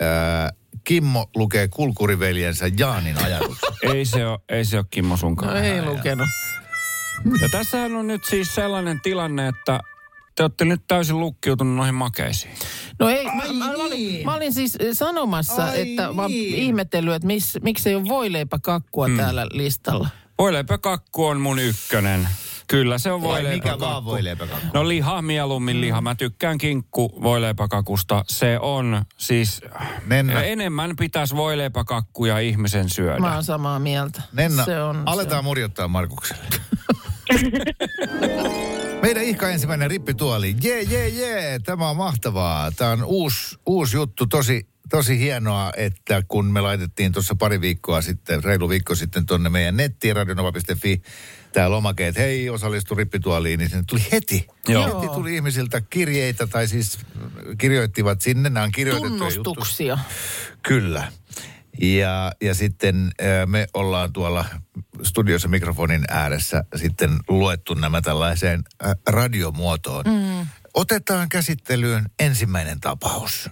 [0.00, 0.52] ää,
[0.84, 3.70] Kimmo lukee kulkuriveljensä Jaanin ajatuksen.
[3.94, 5.54] Ei se ole, ei se ole Kimmo sunkaan.
[5.54, 6.26] No ei lukenut.
[7.40, 9.80] Ja tässähän on nyt siis sellainen tilanne, että
[10.34, 12.54] te olette nyt täysin lukkiutunut noihin makeisiin.
[12.98, 16.54] No ei, mä, mä, mä, olin, mä olin siis sanomassa, Ai että mä oon niin.
[16.54, 19.16] ihmetellyt, että miss, miksi ei ole voileipäkakkua mm.
[19.16, 20.08] täällä listalla.
[20.38, 22.28] Voileipäkakku on mun ykkönen.
[22.66, 23.84] Kyllä se on Vai mikä voileipäkakku.
[23.84, 24.66] vaan voileipäkakku?
[24.74, 26.00] No liha, mieluummin liha.
[26.00, 28.24] Mä tykkään kinkku voileipäkakusta.
[28.28, 29.60] Se on siis...
[30.06, 30.42] Nenna.
[30.42, 33.18] Enemmän pitäisi voileipäkakkuja ihmisen syödä.
[33.18, 34.22] Mä oon samaa mieltä.
[34.32, 35.44] Nenna, se on, aletaan se on.
[35.44, 36.44] murjottaa Markukselle.
[39.02, 40.56] Meidän ihka ensimmäinen rippituoli.
[40.62, 41.58] Jee, jee, jee.
[41.58, 42.70] Tämä on mahtavaa.
[42.72, 44.26] Tämä on uusi, uusi juttu.
[44.26, 49.48] Tosi, tosi hienoa, että kun me laitettiin tuossa pari viikkoa sitten, reilu viikko sitten tuonne
[49.48, 51.02] meidän nettiin radionova.fi,
[51.52, 54.46] tämä lomake, että hei, osallistu rippituoliin, niin sinne tuli heti.
[54.68, 55.00] Joo.
[55.00, 56.98] Heti tuli ihmisiltä kirjeitä, tai siis
[57.58, 59.42] kirjoittivat sinne, nämä on kirjoitettuja juttuja.
[59.42, 59.98] Tunnustuksia.
[60.62, 61.12] Kyllä.
[61.80, 63.12] Ja, ja sitten
[63.46, 64.44] me ollaan tuolla
[65.02, 68.62] studiossa mikrofonin ääressä sitten luettu nämä tällaiseen
[69.06, 70.04] radiomuotoon.
[70.06, 70.46] Mm.
[70.74, 73.50] Otetaan käsittelyyn ensimmäinen tapaus.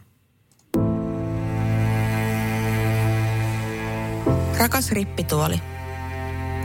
[4.62, 5.60] Rakas rippituoli.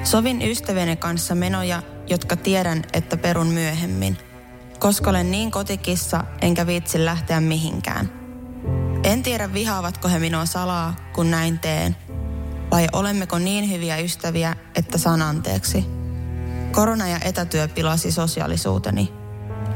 [0.03, 4.17] Sovin ystävieni kanssa menoja, jotka tiedän, että perun myöhemmin,
[4.79, 8.11] koska olen niin kotikissa enkä viitsi lähteä mihinkään.
[9.03, 11.95] En tiedä vihaavatko he minua salaa, kun näin teen,
[12.71, 15.85] vai olemmeko niin hyviä ystäviä, että saan anteeksi.
[16.71, 19.13] Korona ja etätyö pilasi sosiaalisuuteni.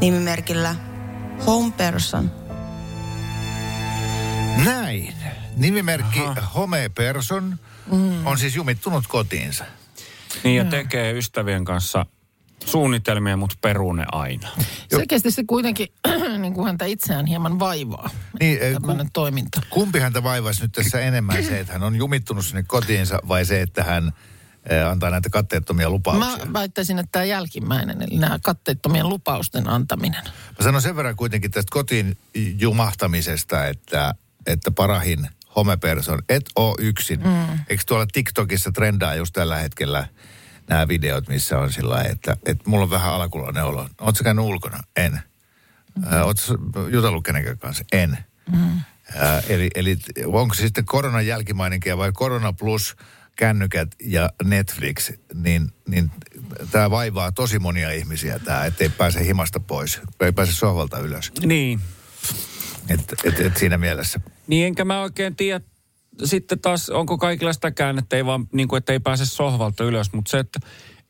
[0.02, 0.76] Nimimerkillä
[1.48, 2.32] Home Person.
[4.66, 5.14] Näin.
[5.58, 6.22] Nimimerkki
[6.56, 7.60] Home Person
[7.92, 8.28] mm.
[8.28, 9.66] on siis jumittunut kotiinsa.
[10.44, 12.06] Niin ja tekee ystävien kanssa
[12.66, 14.50] suunnitelmia, mutta peruu ne aina.
[14.90, 15.88] Selkeästi se kuitenkin
[16.42, 18.10] niin kuin häntä itseään hieman vaivaa.
[18.40, 19.62] Niin, eh, Tämmöinen toiminta.
[19.70, 23.62] Kumpi häntä vaivaisi nyt tässä enemmän se, että hän on jumittunut sinne kotiinsa vai se,
[23.62, 24.14] että hän
[24.70, 26.46] eh, antaa näitä katteettomia lupauksia?
[26.46, 30.24] Mä väittäisin, että tämä jälkimmäinen, eli nämä katteettomien lupausten antaminen.
[30.26, 32.18] Mä sanon sen verran kuitenkin tästä kotiin
[32.60, 34.16] jumahtamisesta, että,
[34.48, 37.20] että parahin homeperson, et oo yksin.
[37.20, 37.60] Mm.
[37.70, 40.08] Eikö tuolla TikTokissa trendaa just tällä hetkellä
[40.70, 43.82] nämä videot, missä on sillä lailla, että, että mulla on vähän alakuloinen olo.
[43.82, 44.84] Ootko sä käynyt ulkona?
[44.96, 45.20] En.
[45.96, 46.22] Mm.
[46.24, 46.54] Ootko sä
[46.92, 47.84] jutellut kenenkään kanssa?
[47.92, 48.18] En.
[48.52, 48.82] Mm.
[49.16, 52.96] Ää, eli, eli onko se sitten koronan jälkimaininkia vai korona plus
[53.36, 56.12] kännykät ja Netflix, niin, niin
[56.72, 61.32] tämä vaivaa tosi monia ihmisiä tämä, ettei pääse himasta pois, ei pääse sohvalta ylös.
[61.46, 61.82] Niin.
[62.90, 64.20] Et, et, et siinä mielessä.
[64.48, 65.62] Niin enkä mä oikein tiedä,
[66.24, 70.14] sitten taas onko kaikilla sitäkään, että ei vaan, niin kuin, että ei pääse sohvalta ylös,
[70.14, 70.60] mutta se, että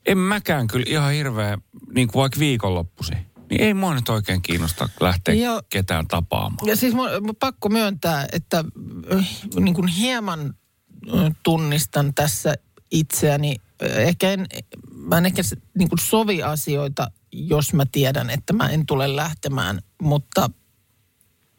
[0.05, 1.57] en mäkään kyllä ihan hirveä,
[1.93, 3.12] niin kuin vaikka viikonloppusi.
[3.49, 5.62] niin ei mua nyt oikein kiinnosta lähteä Joo.
[5.69, 6.67] ketään tapaamaan.
[6.67, 8.63] Ja siis mun, mun pakko myöntää, että
[9.13, 9.27] äh,
[9.60, 10.53] niin kuin hieman
[11.13, 12.53] äh, tunnistan tässä
[12.91, 13.55] itseäni.
[13.84, 14.47] Äh, Ehkä en,
[14.93, 15.41] mä en ehkä
[15.77, 20.49] niin kuin sovi asioita, jos mä tiedän, että mä en tule lähtemään, mutta,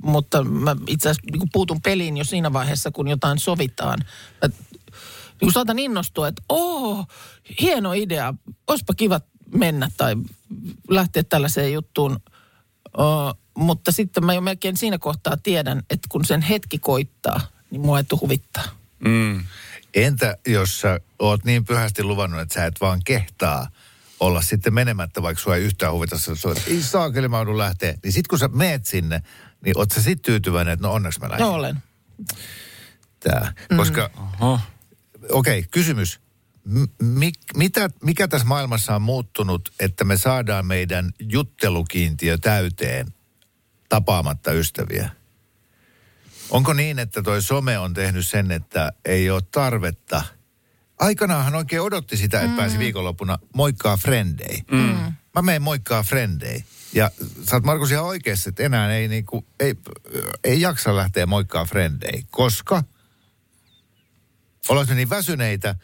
[0.02, 3.98] mutta mä itse asiassa niin puutun peliin jo siinä vaiheessa, kun jotain sovitaan.
[4.42, 4.48] Mä,
[5.40, 7.06] niin saatan innostua, että oo,
[7.60, 8.34] hieno idea,
[8.66, 9.20] olisipa kiva
[9.54, 10.16] mennä tai
[10.88, 12.20] lähteä tällaiseen juttuun.
[12.98, 17.80] O, mutta sitten mä jo melkein siinä kohtaa tiedän, että kun sen hetki koittaa, niin
[17.80, 18.64] mua ei huvittaa.
[19.04, 19.44] Mm.
[19.94, 23.68] Entä jos sä oot niin pyhästi luvannut, että sä et vaan kehtaa
[24.20, 26.32] olla sitten menemättä, vaikka sua ei yhtään huvita, sä
[26.66, 27.94] ei saakeli mä lähteä.
[28.02, 29.22] Niin sit kun sä meet sinne,
[29.64, 31.44] niin oot sä sit tyytyväinen, että no onneksi mä lähdin.
[31.44, 31.82] No olen.
[33.20, 33.52] Tää.
[33.76, 34.60] Koska, Oho.
[35.28, 36.20] okei, okay, kysymys.
[37.02, 43.14] Mik, mitä, mikä tässä maailmassa on muuttunut, että me saadaan meidän juttelukiintiö täyteen
[43.88, 45.10] tapaamatta ystäviä?
[46.50, 50.22] Onko niin, että toi some on tehnyt sen, että ei ole tarvetta?
[50.98, 52.56] Aikanaanhan oikein odotti sitä, että mm.
[52.56, 54.62] pääsi viikonloppuna moikkaa frendei.
[54.70, 55.12] Mm.
[55.34, 56.64] Mä menen moikkaa frendei.
[56.94, 57.10] Ja
[57.50, 59.74] sä oot Markus ihan oikeassa, että enää ei, niinku, ei,
[60.44, 62.22] ei jaksa lähteä moikkaa frendei.
[62.30, 62.84] Koska?
[64.68, 65.74] Ollaanko me niin väsyneitä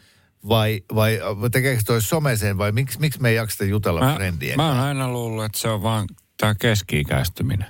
[0.47, 1.19] vai, vai
[1.51, 4.79] tekeekö toi some sen vai miksi, miksi me ei jaksa jutella Mä, frendien mä oon
[4.79, 7.67] aina luullut, että se on vaan tämä keski-ikäistyminen.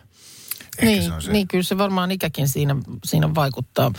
[0.80, 1.32] Ehkä niin, se on se.
[1.32, 3.92] niin, kyllä se varmaan ikäkin siinä, siinä vaikuttaa.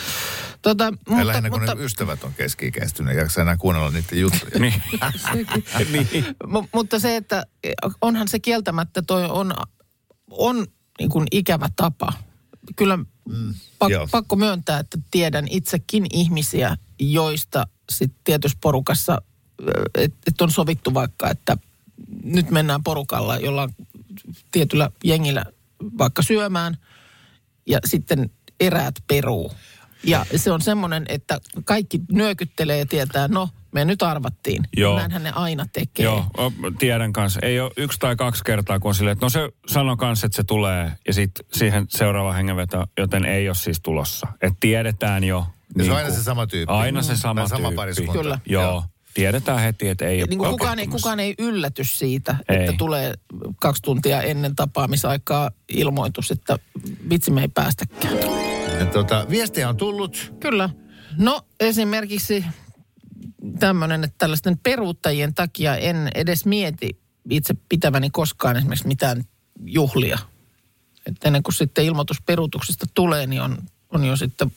[0.67, 0.75] Ja
[1.09, 4.59] mutta, lähinnä kun mutta, ne ystävät on keski-ikäistyneet, jaksa enää kuunnella niiden juttuja.
[4.59, 4.83] Niin.
[5.93, 6.09] niin.
[6.55, 7.47] mu- mutta se, että
[8.01, 9.55] onhan se kieltämättä toi on,
[10.31, 10.67] on
[10.99, 12.13] niin kuin ikävä tapa.
[12.77, 13.05] Kyllä mm,
[13.89, 14.01] joo.
[14.01, 19.23] pak, pakko myöntää, että tiedän itsekin ihmisiä, joista sitten tietyssä porukassa,
[19.95, 21.57] että et on sovittu vaikka, että
[22.25, 23.71] nyt mennään porukalla, jolla on
[24.53, 25.45] tietyllä jengillä
[25.99, 26.77] vaikka syömään
[27.67, 29.53] ja sitten eräät peruu.
[30.05, 34.63] Ja se on semmoinen, että kaikki nyökyttelee ja tietää, no me nyt arvattiin.
[34.77, 34.97] Joo.
[34.99, 36.05] Näinhän ne aina tekee.
[36.05, 37.41] Joo, o- tiedän kanssa.
[37.43, 40.37] Ei ole yksi tai kaksi kertaa, kun on silleen, että no se sanoi kanssa, että
[40.37, 40.93] se tulee.
[41.07, 44.27] Ja sitten siihen seuraava hengenveto, joten ei ole siis tulossa.
[44.43, 45.47] Että tiedetään jo.
[45.79, 46.73] Ja se on niin aina kuin- se sama tyyppi.
[46.75, 47.77] Aina se sama Tai sama tyyppi.
[47.77, 48.13] pariskunta.
[48.13, 48.39] Kyllä.
[48.47, 48.85] Joo.
[49.15, 52.57] Tiedetään heti, että ei ole Niin kuin kukaan, ei, kukaan ei ylläty siitä, Ei.
[52.57, 53.15] että tulee
[53.61, 56.59] kaksi tuntia ennen tapaamisaikaa ilmoitus, että
[57.11, 58.17] vitsi me ei päästäkään.
[58.79, 60.33] Ja Tota, viestiä on tullut.
[60.41, 60.71] Kyllä.
[61.19, 62.45] No esimerkiksi
[63.59, 69.25] tämmöinen, että tällaisten peruuttajien takia en edes mieti itse pitäväni koskaan esimerkiksi mitään
[69.65, 70.19] juhlia.
[71.07, 73.59] Että ennen kuin sitten ilmoitus peruutuksesta tulee, niin on,
[73.91, 74.53] on jo sitten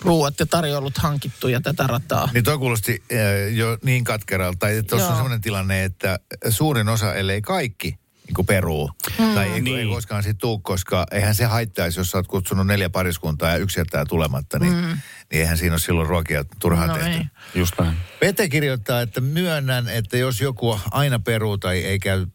[0.00, 2.28] ruuat ja tarjoulut hankittu ja tätä rataa.
[2.34, 3.18] Niin toi kuulosti äh,
[3.56, 4.58] jo niin katkeralta.
[4.58, 6.18] Tai tuossa on sellainen tilanne, että
[6.50, 7.88] suurin osa, ellei kaikki,
[8.26, 8.90] niin kuin peruu.
[9.18, 9.34] Mm.
[9.34, 9.76] Tai ei, niin.
[9.78, 9.94] ei Niin.
[9.94, 13.80] koskaan sit tuu, koska eihän se haittaisi, jos sä oot kutsunut neljä pariskuntaa ja yksi
[13.80, 14.80] jättää tulematta, niin, mm.
[14.86, 14.98] niin
[15.30, 17.10] eihän siinä ole silloin ruokia turhaan No tehty.
[17.10, 17.24] ei.
[17.54, 17.96] Just näin.
[18.20, 22.26] Pete kirjoittaa, että myönnän, että jos joku aina peruu tai ei käy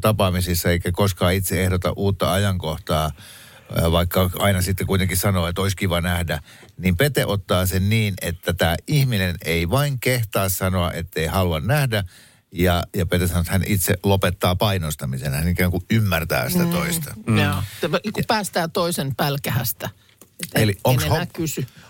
[0.00, 3.10] tapaamisissa eikä koskaan itse ehdota uutta ajankohtaa,
[3.92, 6.42] vaikka aina sitten kuitenkin sanoo, että olisi kiva nähdä,
[6.76, 11.60] niin Pete ottaa sen niin, että tämä ihminen ei vain kehtaa sanoa, että ei halua
[11.60, 12.04] nähdä,
[12.52, 17.14] ja, ja Pete sanoo, että hän itse lopettaa painostamisen, hän ikään kuin ymmärtää sitä toista.
[17.26, 17.38] Mm.
[17.38, 17.62] Joo.
[17.80, 19.90] Tämä, niin kuin päästään toisen pälkähästä.
[20.42, 20.76] Että Eli.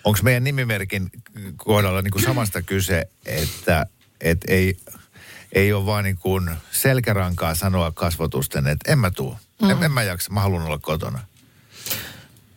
[0.05, 1.11] Onko meidän nimimerkin
[1.57, 3.87] kohdalla niin kuin samasta kyse, että
[4.21, 4.77] et ei,
[5.53, 9.39] ei ole vaan niin kuin selkärankaa sanoa kasvotusten, että en mä tuu.
[9.63, 9.71] Mm.
[9.71, 11.19] En, en mä jaksa, mä haluan olla kotona.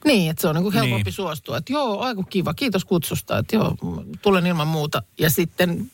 [0.06, 1.14] Niin, että se on niin kuin helpompi Niin.
[1.14, 1.58] suostua.
[1.58, 3.38] Että joo, aiku kiva, kiitos kutsusta.
[3.38, 3.76] Että joo,
[4.22, 5.04] tulen ilman muuta.
[5.20, 5.92] Ja sitten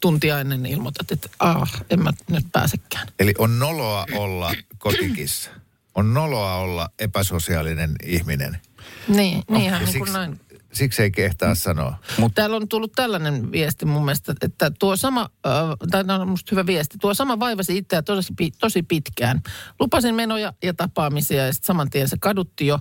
[0.00, 3.08] tuntia ennen ilmoitat, että ah, en mä nyt pääsekään.
[3.18, 5.50] Eli on noloa olla kotikissa.
[5.94, 8.60] On noloa olla epäsosiaalinen ihminen.
[9.08, 10.40] Niin, niinhän Ja niin kuin siksi, näin.
[10.72, 11.98] siksi ei kehtaa sanoa.
[12.18, 15.52] Mutta täällä on tullut tällainen viesti mun mielestä, että tuo sama, äh,
[15.90, 19.42] tai tämä on musta hyvä viesti, tuo sama vaivasi itseä tosi, tosi pitkään.
[19.80, 22.78] Lupasin menoja ja tapaamisia ja sitten saman tien se kadutti jo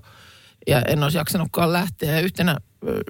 [0.67, 2.13] ja en olisi jaksanutkaan lähteä.
[2.13, 2.57] Ja yhtenä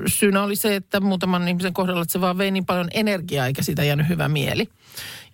[0.07, 3.63] syynä oli se, että muutaman ihmisen kohdalla että se vaan vei niin paljon energiaa eikä
[3.63, 4.69] siitä jäänyt hyvä mieli.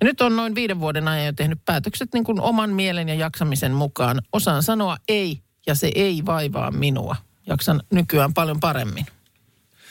[0.02, 3.16] Ja nyt on noin viiden vuoden ajan jo tehnyt päätökset niin kuin oman mielen ja
[3.16, 4.22] jaksamisen mukaan.
[4.34, 7.16] Osaan sanoa ei ja se ei vaivaa minua.
[7.48, 9.06] Jaksan nykyään paljon paremmin.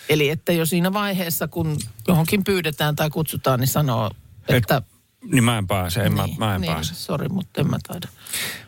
[0.09, 1.77] Eli että jo siinä vaiheessa, kun
[2.09, 4.11] johonkin pyydetään tai kutsutaan, niin sanoo,
[4.49, 4.83] että...
[5.25, 6.95] Niin mä en pääse, en niin, mä, mä en niin, pääse.
[6.95, 8.09] Sori, mutta en mä taida.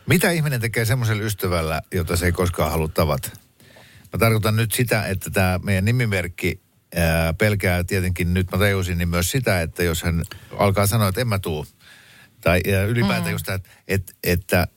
[0.05, 3.29] Mitä ihminen tekee semmoisella ystävällä, jota se ei koskaan halua tavata?
[4.13, 6.61] Mä tarkoitan nyt sitä, että tämä meidän nimimerkki
[6.95, 10.23] ää, pelkää tietenkin nyt, mä tajusin, niin myös sitä, että jos hän
[10.57, 11.65] alkaa sanoa, että en mä tuu,
[12.41, 13.31] tai ja ylipäätään mm.
[13.31, 14.67] just tämä, että, että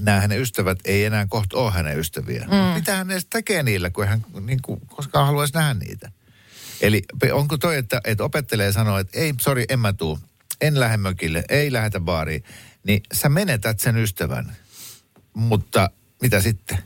[0.00, 2.46] nämä hänen ystävät ei enää kohta ole hänen ystäviä.
[2.50, 2.74] Mm.
[2.74, 6.12] Mitä hän edes tekee niillä, kun hän niin kuin, koskaan haluaisi nähdä niitä?
[6.80, 7.02] Eli
[7.32, 10.18] onko toi, että, että opettelee sanoo, että ei, sori, en mä tuu,
[10.60, 12.44] en lähde mökille, ei lähetä baariin,
[12.84, 14.56] niin sä menetät sen ystävän.
[15.34, 15.90] Mutta
[16.22, 16.78] mitä sitten?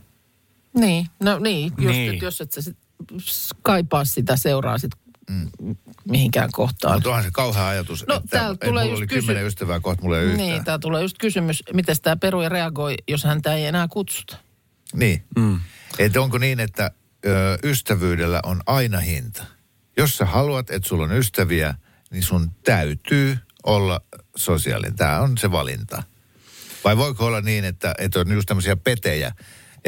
[0.81, 2.11] Niin, no niin, just, Niin.
[2.11, 2.23] niin.
[2.23, 2.77] jos et sä sit
[3.63, 4.91] kaipaa sitä seuraa sit
[5.31, 5.49] mm.
[6.05, 6.95] mihinkään kohtaan.
[6.95, 9.47] Mutta onhan se kauhea ajatus, No, että, täällä että tulee mulla just oli kysy- kymmenen
[9.47, 10.49] ystävää, kohta mulla ei ole yhtään.
[10.49, 14.37] Niin, tää tulee just kysymys, miten tämä peruja reagoi, jos häntä ei enää kutsuta.
[14.95, 15.25] Niin.
[15.37, 15.61] Mm.
[15.99, 16.91] Että onko niin, että
[17.27, 19.45] ö, ystävyydellä on aina hinta.
[19.97, 21.75] Jos sä haluat, että sulla on ystäviä,
[22.11, 24.01] niin sun täytyy olla
[24.37, 24.97] sosiaalinen.
[24.97, 26.03] Tämä on se valinta.
[26.85, 29.33] Vai voiko olla niin, että, että on just tämmöisiä petejä,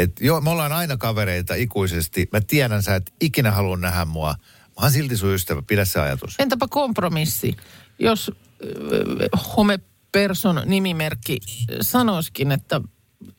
[0.03, 2.29] että joo, me ollaan aina kavereita ikuisesti.
[2.33, 4.35] Mä tiedän, sä et ikinä halua nähdä mua.
[4.69, 6.35] Mä oon silti sun ystävä, pidä se ajatus.
[6.39, 7.57] Entäpä kompromissi?
[7.99, 11.39] Jos äh, homeperson nimimerkki
[11.81, 12.81] sanoisikin, että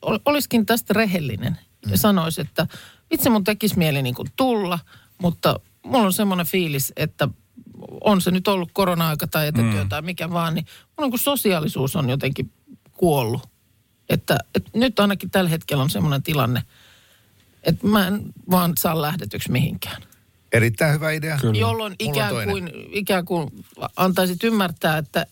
[0.02, 1.58] ol- olisikin tästä rehellinen
[1.90, 2.66] ja sanoisi, että
[3.10, 4.78] itse mun tekisi mieli niin kuin tulla,
[5.18, 7.28] mutta mulla on semmoinen fiilis, että
[8.00, 9.88] on se nyt ollut korona-aika tai etätyö mm.
[9.88, 12.52] tai mikä vaan, niin mulla on kuin sosiaalisuus on jotenkin
[12.92, 13.51] kuollut.
[14.08, 16.62] Että, että nyt ainakin tällä hetkellä on semmoinen tilanne,
[17.62, 20.02] että mä en vaan saa lähdetyksi mihinkään.
[20.52, 21.38] Erittäin hyvä idea.
[21.40, 21.60] Kyllä.
[21.60, 23.50] Jolloin Mulla ikään kuin, ikään kuin
[23.96, 25.26] antaisit ymmärtää, että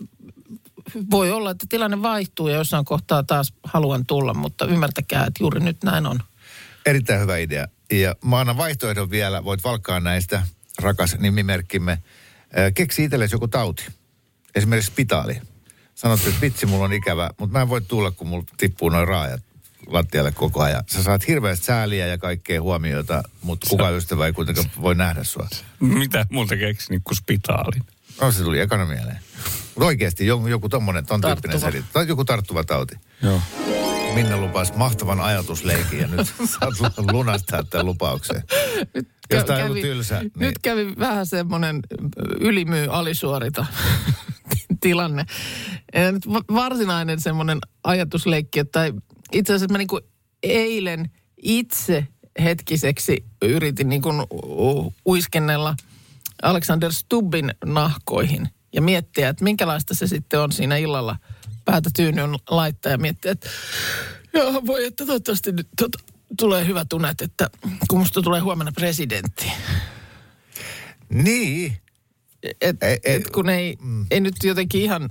[1.10, 5.60] voi olla, että tilanne vaihtuu ja jossain kohtaa taas haluan tulla, mutta ymmärtäkää, että juuri
[5.60, 6.20] nyt näin on.
[6.86, 7.68] Erittäin hyvä idea.
[7.92, 10.42] Ja mä annan vaihtoehdon vielä, voit valkkaa näistä,
[10.78, 11.98] rakas nimimerkkimme.
[12.58, 13.86] Ö, Keksi itsellesi joku tauti.
[14.54, 15.40] Esimerkiksi spitaali.
[16.00, 19.08] Sanot, että vitsi, mulla on ikävä, mutta mä en voi tulla, kun mulla tippuu noin
[19.08, 19.42] raajat
[19.86, 20.84] lattialle koko ajan.
[20.86, 25.48] Sä saat hirveästi sääliä ja kaikkea huomiota, mutta kukaan ystävä ei kuitenkaan voi nähdä sua.
[25.80, 27.82] Mitä multa keksi niin kuin spitaalin?
[28.20, 29.20] No se tuli ekana mieleen.
[29.74, 31.70] Mutta oikeasti joku, joku tommonen, ton tyyppinen Tarttuva.
[31.72, 31.92] selit.
[31.92, 32.94] Tai joku tarttuva tauti.
[33.22, 33.40] Joo.
[34.14, 36.26] Minna lupasi mahtavan ajatusleikin ja nyt
[36.60, 38.42] saat lunastaa tämän lupauksen.
[38.94, 41.80] Nyt kä- joku tylsä, niin- Nyt kävi vähän semmoinen
[42.40, 43.66] ylimyy alisuorita
[44.80, 45.24] tilanne.
[46.12, 48.92] Nyt va- varsinainen semmoinen ajatusleikki, että
[49.32, 50.04] itse asiassa mä niin kuin
[50.42, 51.10] eilen
[51.42, 52.06] itse
[52.42, 54.16] hetkiseksi yritin niin kuin
[55.06, 55.76] uiskennella
[56.42, 61.16] Alexander Stubbin nahkoihin ja miettiä, että minkälaista se sitten on siinä illalla
[61.64, 63.48] päätä tyynyn laittaa ja miettiä, että
[64.34, 65.98] joo, voi, että toivottavasti nyt tota,
[66.38, 67.50] tulee hyvä tunnet, että
[67.88, 69.52] kun musta tulee huomenna presidentti.
[71.08, 71.76] Niin.
[72.60, 74.06] Et, Ei- et kun ei, mm.
[74.10, 75.08] ei nyt jotenkin ihan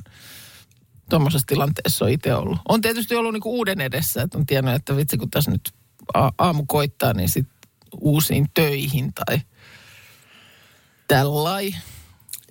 [1.10, 2.60] tuommoisessa tilanteessa ole itse ollut.
[2.70, 5.74] On tietysti ollut niinku uuden edessä, että on tiennyt, että vitsi kun tässä nyt
[6.14, 7.70] a- aamu koittaa, niin sitten
[8.02, 9.42] uusiin töihin tai
[11.08, 11.72] tällai.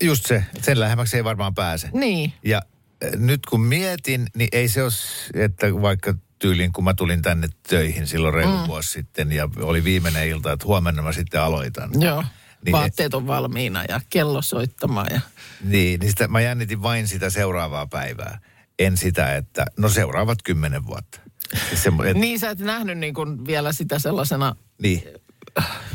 [0.03, 1.91] Just se, sen lähemmäksi ei varmaan pääse.
[1.93, 2.33] Niin.
[2.45, 2.63] Ja
[3.05, 4.93] äh, nyt kun mietin, niin ei se ole,
[5.35, 8.67] että vaikka tyyliin kun mä tulin tänne töihin silloin reilu mm.
[8.67, 11.91] vuosi sitten ja oli viimeinen ilta, että huomenna mä sitten aloitan.
[12.03, 12.25] Joo.
[12.65, 15.21] Niin, Vaatteet on valmiina ja kello soittamaan ja
[15.65, 18.39] Niin, niin sitä, mä jännitin vain sitä seuraavaa päivää.
[18.79, 21.21] En sitä, että no seuraavat kymmenen vuotta.
[21.69, 25.03] Siis Se, et, Niin sä et nähnyt niin kuin vielä sitä sellaisena niin,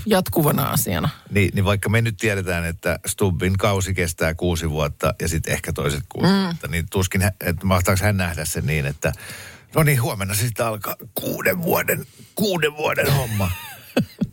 [0.06, 1.10] jatkuvana asiana.
[1.30, 5.74] niin, niin vaikka me nyt tiedetään, että Stubbin kausi kestää kuusi vuotta ja sitten ehkä
[5.74, 6.44] toiset kuusi mm.
[6.44, 9.14] vuotta, niin tuskin, että mahtaako hän nähdä sen niin, että
[9.76, 13.52] no niin, huomenna sitten alkaa kuuden vuoden, kuuden vuoden homma.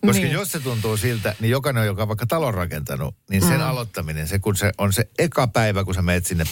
[0.07, 0.33] Koska niin.
[0.33, 3.67] jos se tuntuu siltä, niin jokainen, joka on vaikka talon rakentanut, niin sen mm.
[3.67, 6.45] aloittaminen, se kun se on se eka päivä, kun sä menet sinne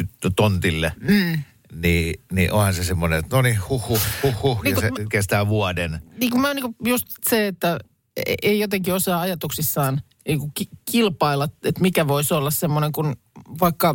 [0.00, 1.42] ty- tontille, mm.
[1.74, 4.82] niin, niin onhan se semmoinen, että no niin, huh, huh, huh, huh, Niin ja kun
[4.98, 6.00] se mä- kestää vuoden.
[6.20, 7.78] niin kuin mä niin kuin just se, että
[8.26, 13.16] e- ei jotenkin osaa ajatuksissaan niin kuin ki- kilpailla, että mikä voisi olla semmoinen kuin
[13.60, 13.94] vaikka,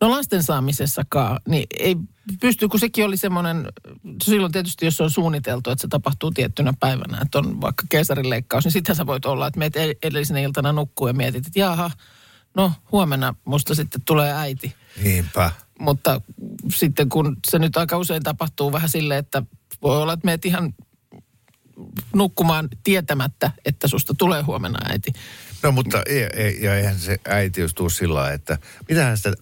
[0.00, 1.96] no lasten saamisessakaan, niin ei
[2.40, 3.68] pysty, kun sekin oli semmoinen,
[4.22, 8.64] silloin tietysti jos se on suunniteltu, että se tapahtuu tiettynä päivänä, että on vaikka keisarileikkaus,
[8.64, 11.90] niin sittenhän sä voit olla, että meet edellisenä iltana nukkuu ja mietit, että jaha,
[12.56, 14.74] no huomenna musta sitten tulee äiti.
[15.02, 15.50] Niinpä.
[15.78, 16.20] Mutta
[16.74, 19.42] sitten kun se nyt aika usein tapahtuu vähän silleen, että
[19.82, 20.74] voi olla, että meet ihan
[22.14, 25.12] nukkumaan tietämättä, että susta tulee huomenna äiti.
[25.62, 28.58] No mutta ei, ei, ja eihän se äitiys tuu sillä lailla, että
[28.88, 29.32] mitähän sitä,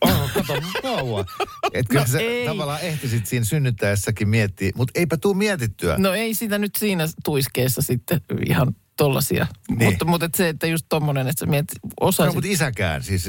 [0.00, 1.24] oh, kato, vauva.
[1.72, 2.46] Että kyllä No sä ei.
[2.46, 5.94] tavallaan ehtisit siinä synnyttäessäkin miettiä, mutta eipä tuu mietittyä.
[5.98, 9.46] No ei sitä nyt siinä tuiskeessa sitten ihan tollasia.
[9.68, 9.90] Niin.
[9.90, 12.34] Mutta, mutta et se, että just tommonen, että sä mietit, No, osaisit.
[12.34, 13.26] mutta isäkään, siis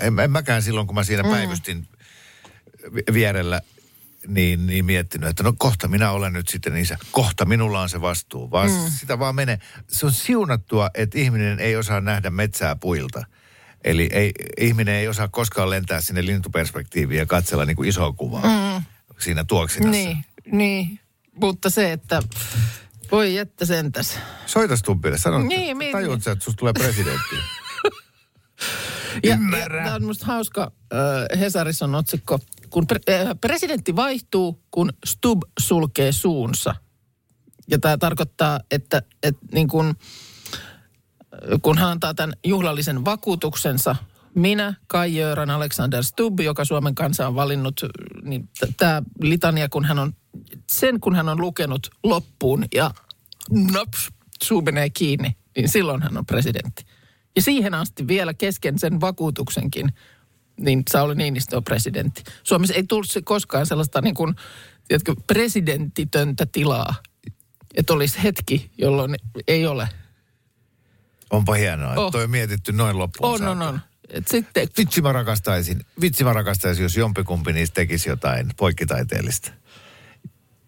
[0.00, 1.88] en, en mäkään silloin, kun mä siinä päivystin
[2.94, 3.60] vi- vierellä,
[4.26, 6.98] niin, niin miettinyt, että no kohta minä olen nyt sitten isä.
[7.10, 8.76] Kohta minulla on se vastuu, vaan mm.
[9.00, 9.58] sitä vaan menee.
[9.88, 13.26] Se on siunattua, että ihminen ei osaa nähdä metsää puilta.
[13.84, 18.42] Eli ei, ihminen ei osaa koskaan lentää sinne lintuperspektiiviin ja katsella niin kuin isoa kuvaa
[18.42, 18.84] mm.
[19.18, 19.90] siinä tuoksinassa.
[19.90, 20.24] Niin.
[20.52, 21.00] Niin,
[21.40, 22.22] mutta se, että
[23.12, 24.18] voi että sentäs.
[24.46, 27.36] Soita Stubbille, sano, Niin, mi- tajuut sä, että susta tulee presidentti.
[29.22, 29.78] Ja, Ymmärrä.
[29.78, 32.38] ja tämä on musta hauska, äh, Hesarissa on otsikko,
[32.74, 36.74] kun pre- äh, presidentti vaihtuu, kun Stub sulkee suunsa.
[37.70, 39.86] Ja tämä tarkoittaa, että, että niin kun,
[40.54, 43.96] äh, kun hän antaa tämän juhlallisen vakuutuksensa,
[44.34, 47.80] minä, Kai Jöran, Alexander Stubb, joka Suomen kansa on valinnut,
[48.22, 50.12] niin tämä litania, kun hän on,
[50.72, 52.90] sen kun hän on lukenut loppuun ja
[53.72, 54.08] naps,
[54.42, 56.84] suu menee kiinni, niin silloin hän on presidentti.
[57.36, 59.92] Ja siihen asti vielä kesken sen vakuutuksenkin,
[60.60, 62.22] niin Sauli Niinistö on presidentti.
[62.42, 64.34] Suomessa ei tullut se koskaan sellaista niin kuin,
[64.88, 66.94] tiedätkö, presidenttitöntä tilaa,
[67.74, 69.16] että olisi hetki, jolloin
[69.48, 69.88] ei ole.
[71.30, 72.12] Onpa hienoa, että Oh.
[72.12, 73.80] toi on mietitty noin loppuun On, on, on.
[74.10, 79.50] Et sitten, Vitsi mä rakastaisin, vitsi mä rakastaisin, jos jompikumpi niistä tekisi jotain poikkitaiteellista.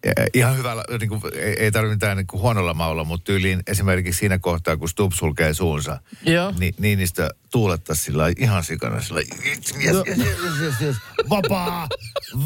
[0.07, 3.59] Ja Ihan hyvällä, niin kuin, ei, ei tarvitse mitään niin kuin huonolla maulla, mutta tyyliin
[3.67, 6.53] esimerkiksi siinä kohtaa, kun Stubb sulkee suunsa, Joo.
[6.59, 10.95] niin Niinistö tuulettaisi sillä ihan sikana sillä yes, yes, yes, yes, yes, yes.
[11.29, 11.87] vapaa,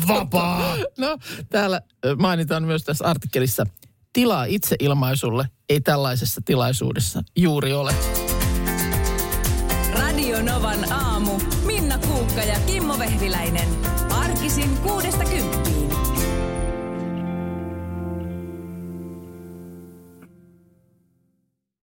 [0.08, 0.76] vapaa.
[0.98, 1.18] no
[1.50, 1.82] täällä
[2.18, 3.66] mainitaan myös tässä artikkelissa,
[4.14, 7.96] tilaa itseilmaisulle ei tällaisessa tilaisuudessa juuri ole.
[9.94, 11.40] Radio Novan aamu.
[11.66, 13.81] Minna Kuukka ja Kimmo Vehviläinen.